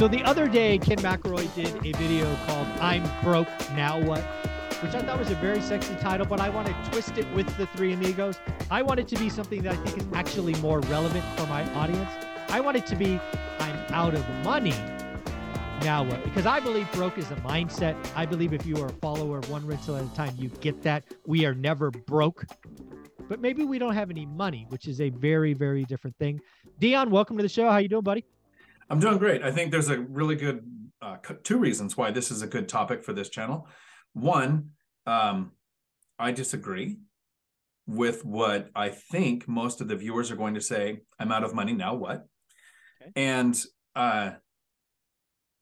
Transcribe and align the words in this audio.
So 0.00 0.08
the 0.08 0.24
other 0.24 0.48
day, 0.48 0.78
Ken 0.78 0.96
McElroy 0.96 1.54
did 1.54 1.76
a 1.84 1.98
video 1.98 2.34
called 2.46 2.66
I'm 2.80 3.02
Broke, 3.22 3.50
Now 3.76 4.00
What? 4.00 4.22
Which 4.82 4.94
I 4.94 5.02
thought 5.02 5.18
was 5.18 5.30
a 5.30 5.34
very 5.34 5.60
sexy 5.60 5.94
title, 5.96 6.24
but 6.24 6.40
I 6.40 6.48
want 6.48 6.68
to 6.68 6.90
twist 6.90 7.18
it 7.18 7.30
with 7.34 7.54
the 7.58 7.66
three 7.76 7.92
amigos. 7.92 8.40
I 8.70 8.80
want 8.80 8.98
it 8.98 9.08
to 9.08 9.16
be 9.16 9.28
something 9.28 9.62
that 9.62 9.74
I 9.74 9.76
think 9.84 9.98
is 9.98 10.06
actually 10.14 10.54
more 10.62 10.80
relevant 10.80 11.22
for 11.36 11.46
my 11.48 11.70
audience. 11.74 12.08
I 12.48 12.62
want 12.62 12.78
it 12.78 12.86
to 12.86 12.96
be 12.96 13.20
I'm 13.58 13.76
out 13.92 14.14
of 14.14 14.26
money. 14.42 14.72
Now 15.82 16.02
what? 16.04 16.24
Because 16.24 16.46
I 16.46 16.60
believe 16.60 16.90
broke 16.92 17.18
is 17.18 17.30
a 17.30 17.36
mindset. 17.36 17.94
I 18.16 18.24
believe 18.24 18.54
if 18.54 18.64
you 18.64 18.78
are 18.78 18.86
a 18.86 18.92
follower 19.02 19.36
of 19.36 19.50
one 19.50 19.66
rental 19.66 19.96
at 19.96 20.04
a 20.06 20.14
time, 20.14 20.34
you 20.38 20.48
get 20.48 20.80
that. 20.80 21.04
We 21.26 21.44
are 21.44 21.54
never 21.54 21.90
broke. 21.90 22.46
But 23.28 23.42
maybe 23.42 23.64
we 23.64 23.78
don't 23.78 23.92
have 23.92 24.08
any 24.08 24.24
money, 24.24 24.64
which 24.70 24.88
is 24.88 25.02
a 25.02 25.10
very, 25.10 25.52
very 25.52 25.84
different 25.84 26.16
thing. 26.16 26.40
Dion, 26.78 27.10
welcome 27.10 27.36
to 27.36 27.42
the 27.42 27.50
show. 27.50 27.68
How 27.70 27.76
you 27.76 27.88
doing, 27.88 28.02
buddy? 28.02 28.24
I'm 28.90 28.98
doing 28.98 29.18
great. 29.18 29.42
I 29.42 29.52
think 29.52 29.70
there's 29.70 29.88
a 29.88 30.00
really 30.00 30.34
good 30.34 30.66
uh, 31.00 31.16
two 31.44 31.58
reasons 31.58 31.96
why 31.96 32.10
this 32.10 32.30
is 32.30 32.42
a 32.42 32.46
good 32.46 32.68
topic 32.68 33.04
for 33.04 33.12
this 33.12 33.28
channel. 33.28 33.68
One, 34.12 34.70
um, 35.06 35.52
I 36.18 36.32
disagree 36.32 36.98
with 37.86 38.24
what 38.24 38.68
I 38.74 38.90
think 38.90 39.48
most 39.48 39.80
of 39.80 39.88
the 39.88 39.96
viewers 39.96 40.30
are 40.30 40.36
going 40.36 40.54
to 40.54 40.60
say. 40.60 41.00
I'm 41.18 41.32
out 41.32 41.44
of 41.44 41.54
money 41.54 41.72
now. 41.72 41.94
What? 41.94 42.26
Okay. 43.00 43.12
And 43.16 43.58
uh, 43.94 44.32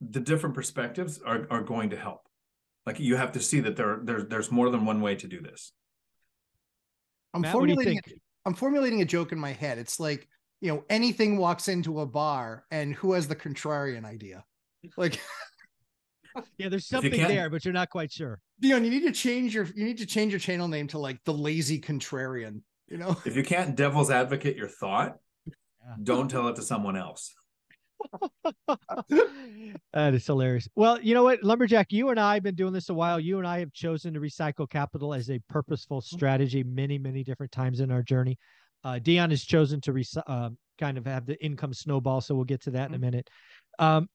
the 0.01 0.21
different 0.21 0.55
perspectives 0.55 1.21
are 1.21 1.47
are 1.51 1.63
going 1.63 1.91
to 1.91 1.97
help. 1.97 2.23
Like 2.87 2.99
you 2.99 3.17
have 3.17 3.33
to 3.33 3.41
see 3.41 3.61
that 3.61 3.77
there 3.77 4.01
there's 4.03 4.25
there's 4.29 4.51
more 4.51 4.71
than 4.71 4.85
one 4.85 5.01
way 5.01 5.15
to 5.17 5.27
do 5.27 5.43
this. 5.43 5.73
I'm 7.35 7.43
Matt, 7.43 7.53
formulating. 7.53 8.01
I'm 8.47 8.55
formulating 8.55 9.03
a 9.03 9.05
joke 9.05 9.33
in 9.33 9.39
my 9.39 9.53
head. 9.53 9.79
It's 9.79 10.01
like 10.01 10.27
you 10.61 10.73
know 10.73 10.85
anything 10.89 11.37
walks 11.37 11.69
into 11.69 12.01
a 12.01 12.07
bar 12.07 12.65
and 12.71 12.95
who 12.95 13.13
has 13.13 13.29
the 13.29 13.37
contrarian 13.37 14.05
idea 14.05 14.45
like 14.97 15.21
yeah 16.59 16.69
there's 16.69 16.87
something 16.87 17.23
there 17.27 17.51
but 17.51 17.65
you're 17.65 17.75
not 17.75 17.91
quite 17.91 18.13
sure 18.13 18.41
dion 18.61 18.85
you 18.85 18.91
need 18.91 19.03
to 19.03 19.13
change 19.13 19.55
your 19.55 19.65
you 19.75 19.85
need 19.85 19.99
to 19.99 20.07
change 20.07 20.33
your 20.33 20.41
channel 20.41 20.69
name 20.69 20.87
to 20.87 20.99
like 20.99 21.19
the 21.25 21.33
lazy 21.33 21.81
contrarian 21.81 22.61
you 22.89 22.97
know 22.97 23.17
if 23.25 23.37
you 23.37 23.43
can't 23.43 23.77
devil's 23.77 24.11
advocate 24.11 24.57
your 24.57 24.69
thought 24.69 25.17
yeah. 25.47 25.95
don't 26.03 26.31
tell 26.31 26.49
it 26.49 26.57
to 26.57 26.63
someone 26.63 26.97
else 26.97 27.35
that 29.93 30.15
is 30.15 30.27
hilarious. 30.27 30.69
Well, 30.77 31.01
you 31.01 31.15
know 31.15 31.25
what, 31.25 31.43
Lumberjack, 31.43 31.89
you 31.91 32.11
and 32.11 32.21
I 32.21 32.35
have 32.35 32.43
been 32.43 32.55
doing 32.55 32.73
this 32.73 32.89
a 32.89 32.95
while. 32.95 33.19
You 33.19 33.39
and 33.39 33.47
I 33.47 33.59
have 33.59 33.73
chosen 33.73 34.15
to 34.15 34.21
recycle 34.21 34.69
capital 34.69 35.15
as 35.15 35.31
a 35.31 35.41
purposeful 35.49 36.01
mm-hmm. 36.01 36.17
strategy 36.17 36.63
many, 36.63 36.99
many 36.99 37.25
different 37.25 37.53
times 37.53 37.81
in 37.81 37.91
our 37.91 38.03
journey. 38.03 38.39
Uh, 38.85 38.99
Dion 38.99 39.31
has 39.31 39.45
chosen 39.45 39.81
to 39.83 40.05
uh, 40.27 40.51
kind 40.79 40.99
of 40.99 41.07
have 41.07 41.27
the 41.27 41.43
income 41.45 41.75
snowball, 41.75 42.21
so 42.21 42.35
we'll 42.35 42.45
get 42.45 42.63
to 42.63 42.71
that 42.73 42.91
mm-hmm. 42.91 42.95
in 42.95 43.05
a 43.05 43.07
mm-hmm. 43.07 43.11
minute. 43.11 43.31
Um, 43.79 44.09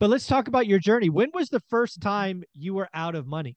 but 0.00 0.10
let's 0.10 0.26
talk 0.26 0.48
about 0.48 0.66
your 0.66 0.78
journey. 0.78 1.08
When 1.08 1.30
was 1.34 1.48
the 1.48 1.60
first 1.68 2.00
time 2.00 2.44
you 2.54 2.74
were 2.74 2.88
out 2.94 3.14
of 3.14 3.26
money? 3.26 3.56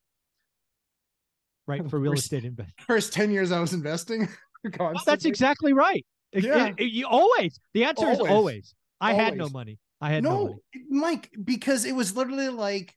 Right 1.68 1.88
for 1.90 2.00
real 2.00 2.14
first, 2.14 2.24
estate 2.24 2.44
investment. 2.44 2.88
First 2.88 3.14
ten 3.14 3.32
years 3.32 3.52
I 3.52 3.60
was 3.60 3.74
investing. 3.74 4.28
oh, 4.80 4.94
that's 5.06 5.26
exactly 5.26 5.74
right. 5.74 6.06
Yeah. 6.34 6.68
It, 6.68 6.76
it, 6.80 6.92
you 6.92 7.06
always. 7.08 7.60
The 7.74 7.84
answer 7.84 8.06
always. 8.06 8.20
is 8.20 8.28
always. 8.28 8.76
I 9.00 9.12
always. 9.12 9.26
had 9.26 9.38
no 9.38 9.50
money. 9.50 9.78
I 10.02 10.12
had 10.12 10.24
no, 10.24 10.30
no 10.30 10.44
money. 10.44 10.60
Mike, 10.90 11.30
because 11.44 11.86
it 11.86 11.94
was 11.94 12.16
literally 12.16 12.50
like, 12.50 12.96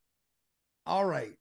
all 0.87 1.05
right, 1.05 1.33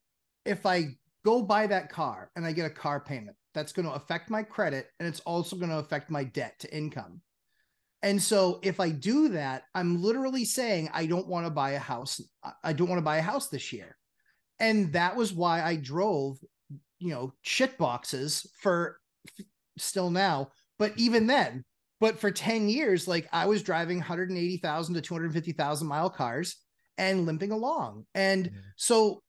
if 0.45 0.65
I 0.65 0.97
go 1.23 1.41
buy 1.41 1.67
that 1.67 1.89
car 1.89 2.29
and 2.35 2.45
I 2.45 2.51
get 2.51 2.65
a 2.65 2.69
car 2.69 2.99
payment, 2.99 3.37
that's 3.53 3.73
going 3.73 3.87
to 3.87 3.93
affect 3.93 4.29
my 4.29 4.43
credit 4.43 4.87
and 4.99 5.07
it's 5.07 5.19
also 5.21 5.55
going 5.55 5.69
to 5.69 5.79
affect 5.79 6.09
my 6.09 6.23
debt 6.23 6.59
to 6.59 6.75
income. 6.75 7.21
And 8.01 8.21
so 8.21 8.59
if 8.61 8.79
I 8.79 8.89
do 8.89 9.29
that, 9.29 9.63
I'm 9.73 10.01
literally 10.01 10.43
saying 10.43 10.89
I 10.93 11.05
don't 11.05 11.27
want 11.27 11.45
to 11.45 11.49
buy 11.49 11.71
a 11.71 11.79
house. 11.79 12.19
I 12.63 12.73
don't 12.73 12.89
want 12.89 12.99
to 12.99 13.05
buy 13.05 13.17
a 13.17 13.21
house 13.21 13.47
this 13.47 13.71
year. 13.71 13.97
And 14.59 14.91
that 14.93 15.15
was 15.15 15.33
why 15.33 15.63
I 15.63 15.77
drove, 15.77 16.37
you 16.99 17.11
know, 17.11 17.33
shit 17.41 17.77
boxes 17.77 18.45
for 18.59 18.99
still 19.77 20.09
now. 20.09 20.49
But 20.77 20.93
even 20.97 21.27
then, 21.27 21.63
but 22.01 22.19
for 22.19 22.29
10 22.29 22.67
years, 22.67 23.07
like 23.07 23.29
I 23.31 23.45
was 23.45 23.63
driving 23.63 23.97
180,000 23.97 24.95
to 24.95 25.01
250,000 25.01 25.87
mile 25.87 26.09
cars 26.09 26.57
and 26.97 27.25
limping 27.25 27.51
along. 27.51 28.05
And 28.13 28.47
yeah. 28.47 28.51
so, 28.75 29.23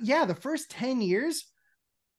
yeah, 0.00 0.24
the 0.24 0.34
first 0.34 0.70
10 0.70 1.00
years, 1.00 1.51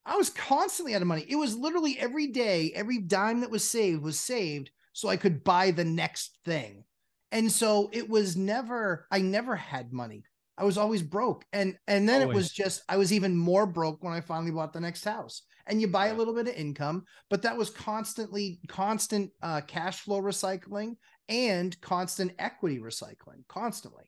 I 0.06 0.16
was 0.16 0.30
constantly 0.30 0.96
out 0.96 1.02
of 1.02 1.08
money. 1.08 1.26
It 1.28 1.36
was 1.36 1.56
literally 1.56 1.98
every 1.98 2.28
day, 2.28 2.72
every 2.76 3.00
dime 3.00 3.42
that 3.42 3.52
was 3.52 3.64
saved 3.64 4.02
was 4.02 4.20
saved 4.20 4.72
so 4.92 5.10
I 5.10 5.18
could 5.18 5.44
buy 5.44 5.72
the 5.72 5.86
next 5.86 6.38
thing. 6.46 6.84
And 7.32 7.52
so 7.52 7.90
it 7.94 8.10
was 8.10 8.36
never, 8.36 9.08
I 9.12 9.20
never 9.20 9.56
had 9.56 9.92
money. 9.92 10.24
I 10.58 10.66
was 10.66 10.78
always 10.78 11.02
broke. 11.02 11.46
And 11.52 11.78
and 11.88 12.08
then 12.08 12.22
always. 12.22 12.34
it 12.34 12.38
was 12.38 12.52
just 12.52 12.84
I 12.88 12.98
was 12.98 13.12
even 13.12 13.36
more 13.36 13.66
broke 13.66 14.04
when 14.04 14.14
I 14.14 14.22
finally 14.22 14.52
bought 14.52 14.74
the 14.74 14.80
next 14.80 15.04
house. 15.04 15.42
And 15.66 15.82
you 15.82 15.88
buy 15.88 16.08
a 16.08 16.14
little 16.14 16.36
bit 16.36 16.48
of 16.48 16.56
income, 16.56 17.06
but 17.30 17.42
that 17.42 17.58
was 17.58 17.70
constantly 17.70 18.60
constant 18.68 19.32
uh, 19.42 19.62
cash 19.62 20.02
flow 20.02 20.22
recycling 20.22 20.98
and 21.30 21.80
constant 21.82 22.34
equity 22.38 22.80
recycling, 22.80 23.48
constantly. 23.48 24.04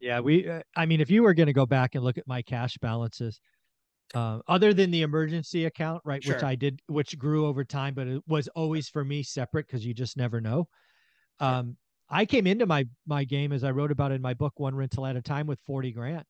Yeah, 0.00 0.20
we 0.20 0.48
uh, 0.48 0.62
I 0.74 0.86
mean 0.86 1.00
if 1.00 1.10
you 1.10 1.22
were 1.22 1.34
going 1.34 1.46
to 1.46 1.52
go 1.52 1.66
back 1.66 1.94
and 1.94 2.02
look 2.02 2.18
at 2.18 2.26
my 2.26 2.42
cash 2.42 2.76
balances, 2.78 3.38
uh, 4.12 4.40
other 4.46 4.74
than 4.74 4.90
the 4.90 5.02
emergency 5.02 5.64
account, 5.64 6.02
right, 6.04 6.22
sure. 6.22 6.34
which 6.34 6.44
I 6.44 6.54
did, 6.54 6.80
which 6.86 7.18
grew 7.18 7.46
over 7.46 7.64
time, 7.64 7.94
but 7.94 8.06
it 8.06 8.22
was 8.26 8.48
always 8.48 8.88
for 8.88 9.04
me 9.04 9.22
separate 9.22 9.66
because 9.66 9.84
you 9.84 9.94
just 9.94 10.16
never 10.16 10.40
know. 10.40 10.68
Um, 11.40 11.76
I 12.08 12.26
came 12.26 12.46
into 12.46 12.66
my 12.66 12.86
my 13.06 13.24
game 13.24 13.52
as 13.52 13.64
I 13.64 13.70
wrote 13.70 13.90
about 13.90 14.12
in 14.12 14.20
my 14.20 14.34
book, 14.34 14.52
One 14.56 14.74
Rental 14.74 15.06
at 15.06 15.16
a 15.16 15.22
Time, 15.22 15.46
with 15.46 15.58
forty 15.60 15.90
grand. 15.90 16.24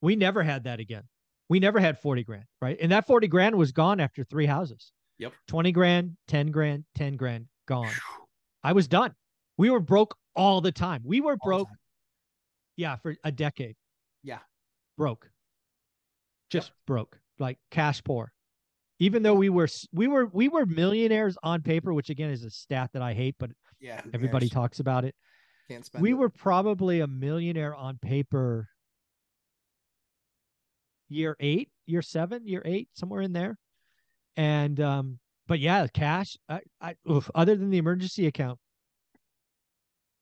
We 0.00 0.16
never 0.16 0.42
had 0.42 0.64
that 0.64 0.80
again. 0.80 1.04
We 1.48 1.60
never 1.60 1.78
had 1.78 1.98
forty 1.98 2.24
grand, 2.24 2.44
right? 2.60 2.76
And 2.80 2.90
that 2.92 3.06
forty 3.06 3.28
grand 3.28 3.54
was 3.54 3.72
gone 3.72 4.00
after 4.00 4.24
three 4.24 4.46
houses. 4.46 4.92
Yep. 5.18 5.32
Twenty 5.46 5.72
grand, 5.72 6.16
ten 6.28 6.50
grand, 6.50 6.84
ten 6.94 7.16
grand, 7.16 7.46
gone. 7.66 7.92
I 8.62 8.72
was 8.72 8.88
done. 8.88 9.14
We 9.56 9.70
were 9.70 9.80
broke 9.80 10.16
all 10.34 10.60
the 10.60 10.72
time. 10.72 11.02
We 11.04 11.20
were 11.20 11.36
broke. 11.36 11.68
Yeah, 12.76 12.96
for 12.96 13.16
a 13.24 13.32
decade. 13.32 13.76
Yeah. 14.22 14.40
Broke 14.98 15.30
just 16.50 16.68
yep. 16.68 16.76
broke, 16.86 17.18
like 17.38 17.58
cash 17.70 18.02
poor. 18.04 18.32
Even 18.98 19.22
though 19.22 19.34
we 19.34 19.50
were 19.50 19.68
we 19.92 20.08
were 20.08 20.26
we 20.26 20.48
were 20.48 20.64
millionaires 20.64 21.36
on 21.42 21.62
paper, 21.62 21.92
which 21.92 22.08
again 22.10 22.30
is 22.30 22.44
a 22.44 22.50
stat 22.50 22.90
that 22.94 23.02
I 23.02 23.12
hate, 23.12 23.36
but 23.38 23.50
yeah, 23.78 24.00
everybody 24.14 24.48
talks 24.48 24.80
about 24.80 25.04
it. 25.04 25.14
Can't 25.68 25.84
spend. 25.84 26.02
We 26.02 26.12
it. 26.12 26.14
were 26.14 26.30
probably 26.30 27.00
a 27.00 27.06
millionaire 27.06 27.74
on 27.74 27.98
paper. 27.98 28.68
Year 31.08 31.36
eight, 31.38 31.68
year 31.86 32.02
seven, 32.02 32.46
year 32.48 32.62
eight, 32.64 32.88
somewhere 32.94 33.20
in 33.20 33.32
there, 33.32 33.56
and 34.36 34.80
um, 34.80 35.18
but 35.46 35.60
yeah, 35.60 35.86
cash. 35.86 36.36
I, 36.48 36.60
I 36.80 36.96
oof, 37.08 37.30
other 37.34 37.54
than 37.54 37.70
the 37.70 37.78
emergency 37.78 38.26
account, 38.26 38.58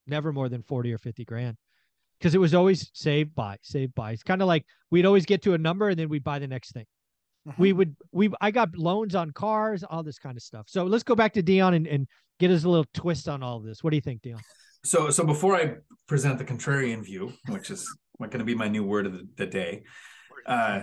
never 0.07 0.33
more 0.33 0.51
than 0.51 0.63
forty 0.63 0.93
or 0.93 0.99
fifty 0.99 1.25
grand 1.25 1.57
because 2.25 2.35
it 2.35 2.39
was 2.39 2.55
always 2.55 2.91
save 2.95 3.35
buy 3.35 3.59
save 3.61 3.95
buy 3.95 4.13
it's 4.13 4.23
kind 4.23 4.41
of 4.41 4.49
like 4.49 4.65
we'd 4.91 5.05
always 5.05 5.27
get 5.27 5.43
to 5.43 5.53
a 5.53 5.59
number 5.59 5.91
and 5.91 5.99
then 5.99 6.09
we'd 6.09 6.25
buy 6.25 6.39
the 6.39 6.47
next 6.47 6.73
thing. 6.73 6.87
Uh-huh. 7.47 7.55
we 7.59 7.75
would 7.75 7.95
we 8.13 8.31
i 8.41 8.51
got 8.51 8.75
loans 8.79 9.15
on 9.15 9.31
cars 9.33 9.85
all 9.85 10.03
this 10.03 10.19
kind 10.19 10.35
of 10.35 10.43
stuff. 10.43 10.65
So 10.67 10.85
let's 10.85 11.05
go 11.05 11.15
back 11.15 11.35
to 11.35 11.43
dion 11.43 11.75
and, 11.75 11.87
and 11.87 12.09
get 12.41 12.51
us 12.51 12.65
a 12.65 12.69
little 12.71 12.87
twist 12.95 13.29
on 13.29 13.43
all 13.43 13.61
this. 13.61 13.85
What 13.85 13.91
do 13.91 13.97
you 13.97 14.01
think 14.01 14.23
dion? 14.23 14.41
So 14.85 15.11
so 15.11 15.25
before 15.25 15.55
i 15.55 15.75
present 16.09 16.39
the 16.39 16.45
contrarian 16.47 17.05
view 17.05 17.35
which 17.49 17.71
is 17.71 17.87
what's 18.17 18.33
going 18.33 18.39
to 18.39 18.47
be 18.47 18.55
my 18.55 18.69
new 18.69 18.85
word 18.85 19.05
of 19.05 19.13
the, 19.13 19.29
the 19.37 19.47
day 19.47 19.83
uh 20.47 20.81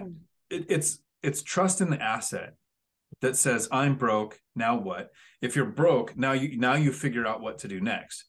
it, 0.52 0.66
it's 0.70 1.00
it's 1.24 1.42
trust 1.42 1.82
in 1.82 1.90
the 1.90 2.02
asset 2.02 2.54
that 3.22 3.36
says 3.36 3.68
i'm 3.72 3.96
broke 3.96 4.40
now 4.56 4.78
what? 4.78 5.10
If 5.42 5.56
you're 5.56 5.66
broke 5.66 6.16
now 6.16 6.34
you 6.34 6.60
now 6.60 6.76
you 6.76 6.92
figure 6.92 7.26
out 7.26 7.42
what 7.42 7.58
to 7.60 7.68
do 7.68 7.80
next 7.82 8.26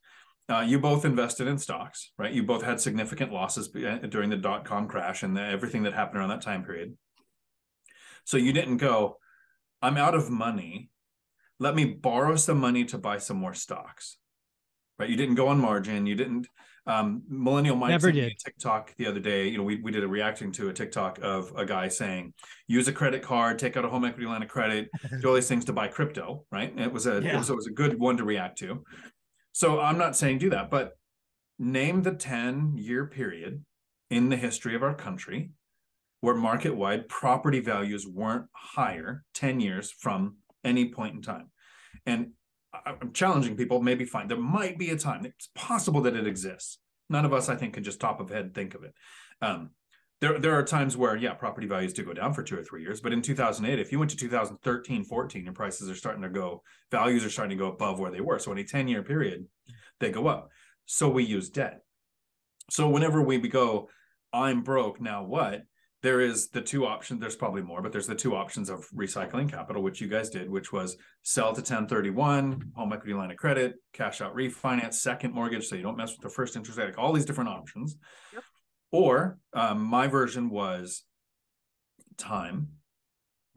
uh, 0.49 0.61
you 0.61 0.79
both 0.79 1.05
invested 1.05 1.47
in 1.47 1.59
stocks, 1.59 2.13
right? 2.19 2.33
You 2.33 2.43
both 2.43 2.63
had 2.63 2.81
significant 2.81 3.33
losses 3.33 3.69
uh, 3.77 3.99
during 4.09 4.31
the 4.31 4.37
dot 4.37 4.65
com 4.65 4.89
crash 4.89 5.23
and 5.23 5.37
the, 5.37 5.43
everything 5.43 5.83
that 5.85 5.95
happened 5.95 6.19
around 6.19 6.31
that 6.31 6.43
time 6.43 6.65
period. 6.65 6.97
So 8.25 8.37
you 8.37 8.53
didn't 8.53 8.77
go, 8.79 9.19
I'm 9.81 9.97
out 9.97 10.15
of 10.15 10.31
money. 10.31 10.91
Let 11.59 11.75
me 11.75 11.85
borrow 11.85 12.37
some 12.37 12.59
money 12.59 12.85
to 12.87 12.99
buy 12.99 13.19
some 13.19 13.37
more 13.37 13.55
stocks. 13.55 14.17
right? 15.03 15.11
You 15.11 15.17
didn't 15.17 15.35
go 15.35 15.49
on 15.49 15.59
margin. 15.59 16.07
You 16.07 16.15
didn't. 16.15 16.47
Um, 16.87 17.23
Millennial 17.29 17.77
Mike 17.77 17.91
Never 17.91 18.11
did. 18.11 18.33
a 18.33 18.35
TikTok 18.45 18.95
the 18.97 19.07
other 19.07 19.21
day. 19.21 19.47
You 19.49 19.59
know, 19.59 19.65
we, 19.65 19.77
we 19.77 19.93
did 19.93 20.03
a 20.03 20.09
reacting 20.09 20.51
to 20.53 20.69
a 20.69 20.73
TikTok 20.73 21.19
of 21.23 21.53
a 21.57 21.65
guy 21.65 21.89
saying, 21.89 22.35
use 22.67 22.89
a 22.89 22.93
credit 22.93 23.23
card, 23.23 23.59
take 23.59 23.77
out 23.77 23.85
a 23.85 23.89
home 23.89 24.05
equity 24.05 24.27
line 24.27 24.43
of 24.43 24.49
credit, 24.49 24.89
do 25.21 25.29
all 25.29 25.35
these 25.35 25.49
things 25.49 25.65
to 25.67 25.73
buy 25.73 25.87
crypto, 25.89 26.45
right? 26.51 26.71
And 26.73 26.81
it 26.81 26.93
was 26.93 27.07
a 27.07 27.21
Yeah. 27.23 27.35
it, 27.35 27.39
was, 27.39 27.51
it 27.51 27.55
was 27.57 27.67
a 27.69 27.73
good 27.73 27.99
one 27.99 28.17
to 28.17 28.25
react 28.25 28.59
to. 28.59 28.85
So 29.53 29.81
I'm 29.81 29.99
not 29.99 30.17
saying 30.17 30.39
do 30.39 30.51
that, 30.51 30.71
but 30.71 30.97
name 31.59 32.03
the 32.03 32.13
10 32.13 32.73
year 32.77 33.07
period 33.07 33.65
in 34.11 34.29
the 34.29 34.37
history 34.37 34.75
of 34.75 34.83
our 34.83 34.95
country 34.95 35.51
where 36.21 36.35
market 36.35 36.75
wide 36.75 37.09
property 37.09 37.61
values 37.61 38.07
weren't 38.07 38.47
higher 38.53 39.25
10 39.35 39.61
years 39.61 39.91
from 39.91 40.37
any 40.65 40.89
point 40.91 41.15
in 41.15 41.23
time. 41.23 41.51
And 42.07 42.31
I'm 42.87 43.13
challenging 43.13 43.57
people, 43.57 43.83
maybe 43.83 44.05
find 44.05 44.31
there 44.31 44.39
might 44.39 44.79
be 44.79 44.91
a 44.91 44.97
time. 44.97 45.27
It's 45.27 45.51
possible 45.55 46.01
that 46.03 46.17
it 46.17 46.27
exists. 46.27 46.79
None 47.11 47.25
of 47.25 47.33
us, 47.33 47.49
I 47.49 47.57
think, 47.57 47.75
can 47.75 47.85
just 47.85 48.01
top 48.01 48.21
of 48.21 48.31
head 48.31 48.55
think 48.55 48.75
of 48.75 48.85
it. 48.85 48.95
Um, 49.43 49.71
there, 50.23 50.39
there 50.39 50.55
are 50.57 50.63
times 50.63 50.97
where, 50.97 51.17
yeah, 51.17 51.35
property 51.35 51.67
values 51.67 51.93
do 51.93 52.05
go 52.05 52.13
down 52.13 52.33
for 52.33 52.45
two 52.45 52.57
or 52.57 52.63
three 52.63 52.81
years. 52.81 53.01
But 53.01 53.13
in 53.13 53.23
2008, 53.23 53.81
if 53.81 53.91
you 53.91 53.99
went 53.99 54.13
to 54.13 54.17
2013, 54.17 55.03
14, 55.03 55.45
your 55.45 55.53
prices 55.53 55.91
are 55.91 55.97
starting 55.97 56.23
to 56.23 56.29
go, 56.29 56.63
values 56.93 57.25
are 57.25 57.31
starting 57.31 57.59
to 57.59 57.61
go 57.61 57.73
above 57.73 57.99
where 57.99 58.13
they 58.13 58.21
were. 58.21 58.39
So 58.39 58.53
in 58.53 58.59
a 58.59 58.65
10 58.65 58.87
year 58.87 59.03
period, 59.03 59.47
they 59.99 60.13
go 60.13 60.29
up. 60.29 60.51
So 60.87 61.09
we 61.09 61.25
use 61.25 61.51
debt. 61.51 61.81
So 62.71 62.89
whenever 62.89 63.21
we 63.21 63.37
go, 63.39 63.89
I'm 64.33 64.63
broke, 64.63 65.01
now 65.01 65.25
what? 65.25 65.63
There 66.03 66.21
is 66.21 66.51
the 66.51 66.63
two 66.63 66.87
options. 66.87 67.21
There's 67.21 67.35
probably 67.35 67.63
more, 67.63 67.83
but 67.83 67.91
there's 67.91 68.07
the 68.07 68.15
two 68.15 68.37
options 68.37 68.71
of 68.71 68.89
recycling 68.91 69.51
capital, 69.51 69.83
which 69.83 70.01
you 70.01 70.07
guys 70.07 70.31
did, 70.31 70.49
which 70.49 70.73
was 70.73 70.97
sell 71.23 71.53
to 71.53 71.61
1031, 71.61 72.71
home 72.77 72.93
equity 72.93 73.15
line 73.15 73.33
of 73.33 73.37
credit, 73.39 73.75
cash 73.93 74.21
out 74.21 74.37
refinance, 74.37 74.95
second 74.95 75.35
mortgage, 75.35 75.67
so 75.67 75.75
you 75.75 75.83
don't 75.83 75.97
mess 75.97 76.13
with 76.13 76.21
the 76.21 76.31
first 76.31 76.55
interest 76.55 76.79
rate, 76.79 76.87
like 76.87 76.99
all 76.99 77.13
these 77.13 77.25
different 77.25 77.51
options. 77.51 77.97
Yep. 78.33 78.43
Or 78.93 79.39
um, 79.55 79.81
my 79.83 80.07
version 80.07 80.51
was 80.51 81.03
time. 82.19 82.69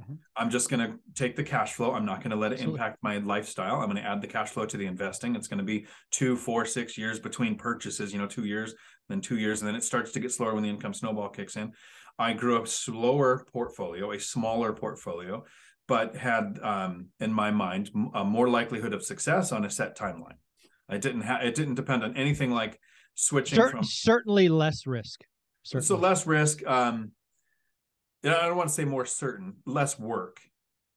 Mhm. 0.01 0.17
I'm 0.35 0.49
just 0.49 0.69
going 0.69 0.79
to 0.79 0.97
take 1.13 1.35
the 1.35 1.43
cash 1.43 1.73
flow. 1.73 1.93
I'm 1.93 2.05
not 2.05 2.19
going 2.19 2.31
to 2.31 2.35
let 2.35 2.51
it 2.51 2.55
Absolutely. 2.55 2.79
impact 2.79 2.97
my 3.01 3.17
lifestyle. 3.19 3.75
I'm 3.75 3.89
going 3.89 4.01
to 4.01 4.09
add 4.09 4.21
the 4.21 4.27
cash 4.27 4.49
flow 4.49 4.65
to 4.65 4.77
the 4.77 4.85
investing. 4.85 5.35
It's 5.35 5.47
going 5.47 5.59
to 5.59 5.63
be 5.63 5.87
two, 6.11 6.35
four, 6.35 6.65
six 6.65 6.97
years 6.97 7.19
between 7.19 7.55
purchases, 7.55 8.11
you 8.11 8.19
know, 8.19 8.27
two 8.27 8.45
years, 8.45 8.73
then 9.07 9.21
two 9.21 9.37
years, 9.37 9.61
and 9.61 9.67
then 9.67 9.75
it 9.75 9.83
starts 9.83 10.11
to 10.13 10.19
get 10.19 10.31
slower 10.31 10.53
when 10.53 10.63
the 10.63 10.69
income 10.69 10.93
snowball 10.93 11.29
kicks 11.29 11.55
in. 11.55 11.71
I 12.17 12.33
grew 12.33 12.61
a 12.61 12.67
slower 12.67 13.45
portfolio, 13.51 14.11
a 14.11 14.19
smaller 14.19 14.73
portfolio, 14.73 15.45
but 15.87 16.15
had 16.15 16.59
um, 16.61 17.07
in 17.19 17.31
my 17.31 17.51
mind 17.51 17.91
a 18.13 18.23
more 18.23 18.49
likelihood 18.49 18.93
of 18.93 19.03
success 19.03 19.51
on 19.51 19.65
a 19.65 19.69
set 19.69 19.97
timeline. 19.97 20.37
I 20.89 20.97
didn't 20.97 21.21
have 21.21 21.41
it 21.43 21.55
didn't 21.55 21.75
depend 21.75 22.03
on 22.03 22.15
anything 22.15 22.51
like 22.51 22.79
switching 23.15 23.55
Cer- 23.57 23.69
from 23.69 23.83
certainly 23.83 24.49
less 24.49 24.85
risk. 24.85 25.21
so 25.63 25.95
less 25.97 26.27
risk. 26.27 26.65
Um, 26.67 27.11
yeah, 28.23 28.37
I 28.37 28.47
don't 28.47 28.57
want 28.57 28.69
to 28.69 28.73
say 28.75 28.85
more 28.85 29.05
certain, 29.05 29.55
less 29.65 29.99
work. 29.99 30.39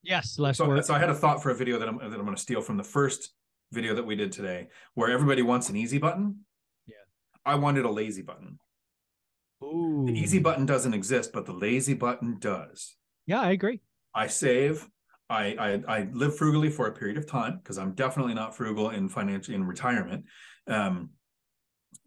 yes, 0.03 0.39
less 0.39 0.57
So, 0.59 0.67
work. 0.69 0.85
so 0.85 0.95
I 0.95 0.99
had 0.99 1.11
a 1.11 1.15
thought 1.15 1.43
for 1.43 1.51
a 1.51 1.55
video 1.55 1.79
that 1.79 1.89
I'm 1.89 1.99
that 1.99 2.05
I'm 2.19 2.25
going 2.25 2.35
to 2.35 2.41
steal 2.41 2.61
from 2.61 2.77
the 2.77 2.85
first 2.85 3.33
video 3.73 3.95
that 3.95 4.07
we 4.07 4.17
did 4.17 4.33
today, 4.33 4.69
where 4.95 5.11
everybody 5.11 5.43
wants 5.43 5.69
an 5.69 5.77
easy 5.77 5.99
button. 5.99 6.45
Yeah. 6.87 6.95
I 7.45 7.55
wanted 7.57 7.85
a 7.85 7.91
lazy 7.91 8.23
button. 8.23 8.59
Ooh. 9.63 10.05
The 10.07 10.13
easy 10.19 10.39
button 10.39 10.65
doesn't 10.67 10.95
exist, 10.95 11.33
but 11.33 11.45
the 11.45 11.53
lazy 11.53 11.95
button 11.95 12.39
does. 12.39 12.97
Yeah, 13.27 13.41
I 13.41 13.51
agree. 13.51 13.81
I 14.15 14.29
save. 14.29 14.89
I 15.31 15.83
I, 15.89 15.97
I 15.99 16.09
live 16.13 16.37
frugally 16.37 16.71
for 16.71 16.87
a 16.87 16.93
period 16.93 17.19
of 17.19 17.27
time 17.27 17.59
because 17.59 17.79
I'm 17.79 17.93
definitely 17.93 18.35
not 18.35 18.57
frugal 18.57 18.91
in 18.91 19.09
financial 19.09 19.55
in 19.55 19.65
retirement. 19.65 20.25
Um, 20.67 21.11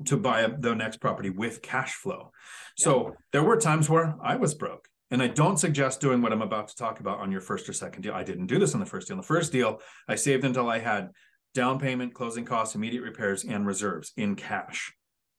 to 0.06 0.18
buy 0.18 0.48
the 0.48 0.74
next 0.76 0.98
property 0.98 1.30
with 1.30 1.62
cash 1.62 1.94
flow. 1.94 2.32
So 2.76 3.16
there 3.32 3.44
were 3.44 3.58
times 3.58 3.90
where 3.90 4.16
I 4.22 4.36
was 4.36 4.54
broke. 4.54 4.88
And 5.12 5.22
I 5.22 5.28
don't 5.28 5.58
suggest 5.58 6.00
doing 6.00 6.22
what 6.22 6.32
I'm 6.32 6.42
about 6.42 6.70
to 6.70 6.76
talk 6.76 7.02
about 7.02 7.20
on 7.20 7.32
your 7.32 7.42
first 7.42 7.68
or 7.68 7.74
second 7.74 8.02
deal. 8.02 8.14
I 8.14 8.24
didn't 8.24 8.48
do 8.48 8.58
this 8.58 8.74
on 8.74 8.80
the 8.80 8.86
first 8.86 9.08
deal. 9.08 9.16
On 9.16 9.22
the 9.22 9.28
first 9.28 9.52
deal, 9.52 9.82
I 10.08 10.16
saved 10.16 10.46
until 10.46 10.70
I 10.70 10.80
had 10.80 11.10
down 11.54 11.80
payment, 11.80 12.14
closing 12.14 12.46
costs, 12.46 12.76
immediate 12.76 13.04
repairs, 13.04 13.44
and 13.44 13.68
reserves 13.68 14.14
in 14.16 14.36
cash. 14.36 14.94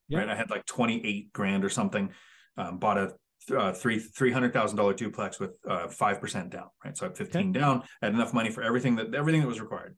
Yeah. 0.09 0.19
Right. 0.19 0.29
I 0.29 0.37
had 0.37 0.51
like 0.51 0.67
28 0.67 1.33
grand 1.33 1.65
or 1.65 1.71
something. 1.71 2.11
Um, 2.59 2.79
bought 2.79 2.99
a 2.99 3.15
uh, 3.51 3.73
three 3.73 3.99
three 3.99 4.31
hundred 4.33 4.53
thousand 4.53 4.77
dollar 4.77 4.95
duplex 4.95 5.41
with 5.41 5.53
uh, 5.69 5.89
five 5.89 6.21
percent 6.21 6.51
down. 6.51 6.69
Right. 6.85 6.97
So 6.97 7.07
I 7.07 7.09
had 7.09 7.17
15 7.19 7.53
down. 7.53 7.83
I 8.01 8.07
had 8.07 8.15
enough 8.15 8.33
money 8.35 8.51
for 8.51 8.63
everything 8.63 8.97
that 8.97 9.15
everything 9.15 9.41
that 9.41 9.47
was 9.49 9.61
required. 9.61 9.97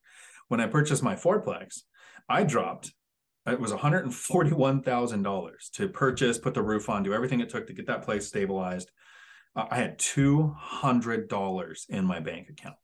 When 0.49 0.61
I 0.61 0.67
purchased 0.67 1.03
my 1.03 1.15
fourplex, 1.17 1.81
I 2.29 2.45
dropped 2.45 2.93
it 3.47 3.61
was 3.61 3.73
$141,000 3.73 5.51
to 5.75 5.89
purchase, 5.91 6.39
put 6.39 6.55
the 6.55 6.63
roof 6.63 6.89
on, 6.89 7.03
do 7.03 7.13
everything 7.13 7.41
it 7.41 7.51
took 7.51 7.67
to 7.67 7.75
get 7.75 7.87
that 7.89 8.03
place 8.03 8.27
stabilized. 8.27 8.91
Uh, 9.55 9.67
I 9.71 9.77
had 9.77 9.99
$200 9.99 11.89
in 11.91 12.05
my 12.07 12.21
bank 12.21 12.49
account. 12.49 12.77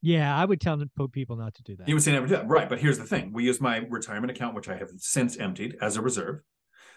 Yeah, 0.00 0.36
I 0.36 0.44
would 0.44 0.60
tell 0.60 0.80
people 1.12 1.36
not 1.36 1.54
to 1.54 1.62
do 1.62 1.76
that. 1.76 1.88
You 1.88 1.94
would 1.94 2.02
say 2.02 2.12
never 2.12 2.26
do 2.26 2.34
that. 2.34 2.48
Right. 2.48 2.68
But 2.68 2.80
here's 2.80 2.98
the 2.98 3.04
thing 3.04 3.32
we 3.32 3.44
used 3.44 3.60
my 3.60 3.78
retirement 3.88 4.30
account, 4.30 4.54
which 4.54 4.68
I 4.68 4.76
have 4.76 4.90
since 4.98 5.36
emptied 5.36 5.76
as 5.80 5.96
a 5.96 6.02
reserve. 6.02 6.40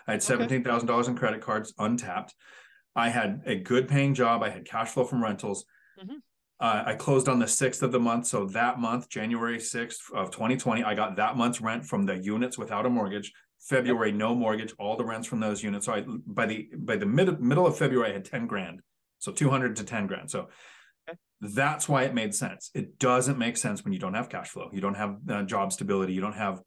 I 0.07 0.13
had 0.13 0.31
Okay. 0.31 0.59
$17,000 0.59 1.07
in 1.07 1.15
credit 1.15 1.41
cards 1.41 1.73
untapped. 1.77 2.33
I 2.95 3.09
had 3.09 3.41
a 3.45 3.55
good 3.55 3.87
paying 3.87 4.13
job. 4.13 4.41
I 4.43 4.49
had 4.49 4.65
cash 4.65 4.89
flow 4.89 5.03
from 5.03 5.21
rentals. 5.21 5.65
Mhm. 5.99 6.21
Uh, 6.59 6.83
I 6.85 6.95
closed 6.95 7.27
on 7.27 7.39
the 7.39 7.47
6th 7.47 7.83
of 7.83 7.91
the 7.91 7.99
month. 7.99 8.27
So 8.27 8.45
that 8.47 8.79
month, 8.79 9.09
January 9.09 9.59
6th 9.59 10.09
of 10.13 10.31
2020, 10.31 10.83
I 10.83 10.95
got 10.95 11.17
that 11.17 11.35
month's 11.35 11.59
rent 11.59 11.85
from 11.85 12.05
the 12.05 12.17
units 12.17 12.57
without 12.57 12.85
a 12.85 12.89
mortgage. 12.89 13.33
February, 13.59 14.11
no 14.11 14.33
mortgage, 14.35 14.73
all 14.79 14.95
the 14.95 15.03
rents 15.03 15.27
from 15.27 15.39
those 15.39 15.61
units. 15.63 15.85
So 15.87 15.93
I 15.93 16.01
by 16.25 16.45
the 16.45 16.69
by 16.77 16.95
the 16.95 17.05
mid, 17.05 17.41
middle 17.41 17.65
of 17.67 17.77
February, 17.77 18.11
I 18.11 18.13
had 18.13 18.23
10 18.25 18.47
grand. 18.47 18.81
So 19.19 19.31
200 19.31 19.75
to 19.77 19.83
10 19.83 20.07
grand. 20.07 20.29
So 20.31 20.49
Okay. 21.09 21.17
that's 21.41 21.89
why 21.89 22.03
it 22.03 22.13
made 22.13 22.33
sense. 22.33 22.71
It 22.73 22.99
doesn't 22.99 23.37
make 23.37 23.57
sense 23.57 23.83
when 23.83 23.91
you 23.93 23.99
don't 23.99 24.13
have 24.13 24.29
cash 24.29 24.49
flow. 24.49 24.69
You 24.71 24.81
don't 24.81 24.95
have 24.95 25.17
uh, 25.29 25.43
job 25.43 25.73
stability. 25.73 26.13
You 26.13 26.21
don't 26.21 26.33
have 26.33 26.61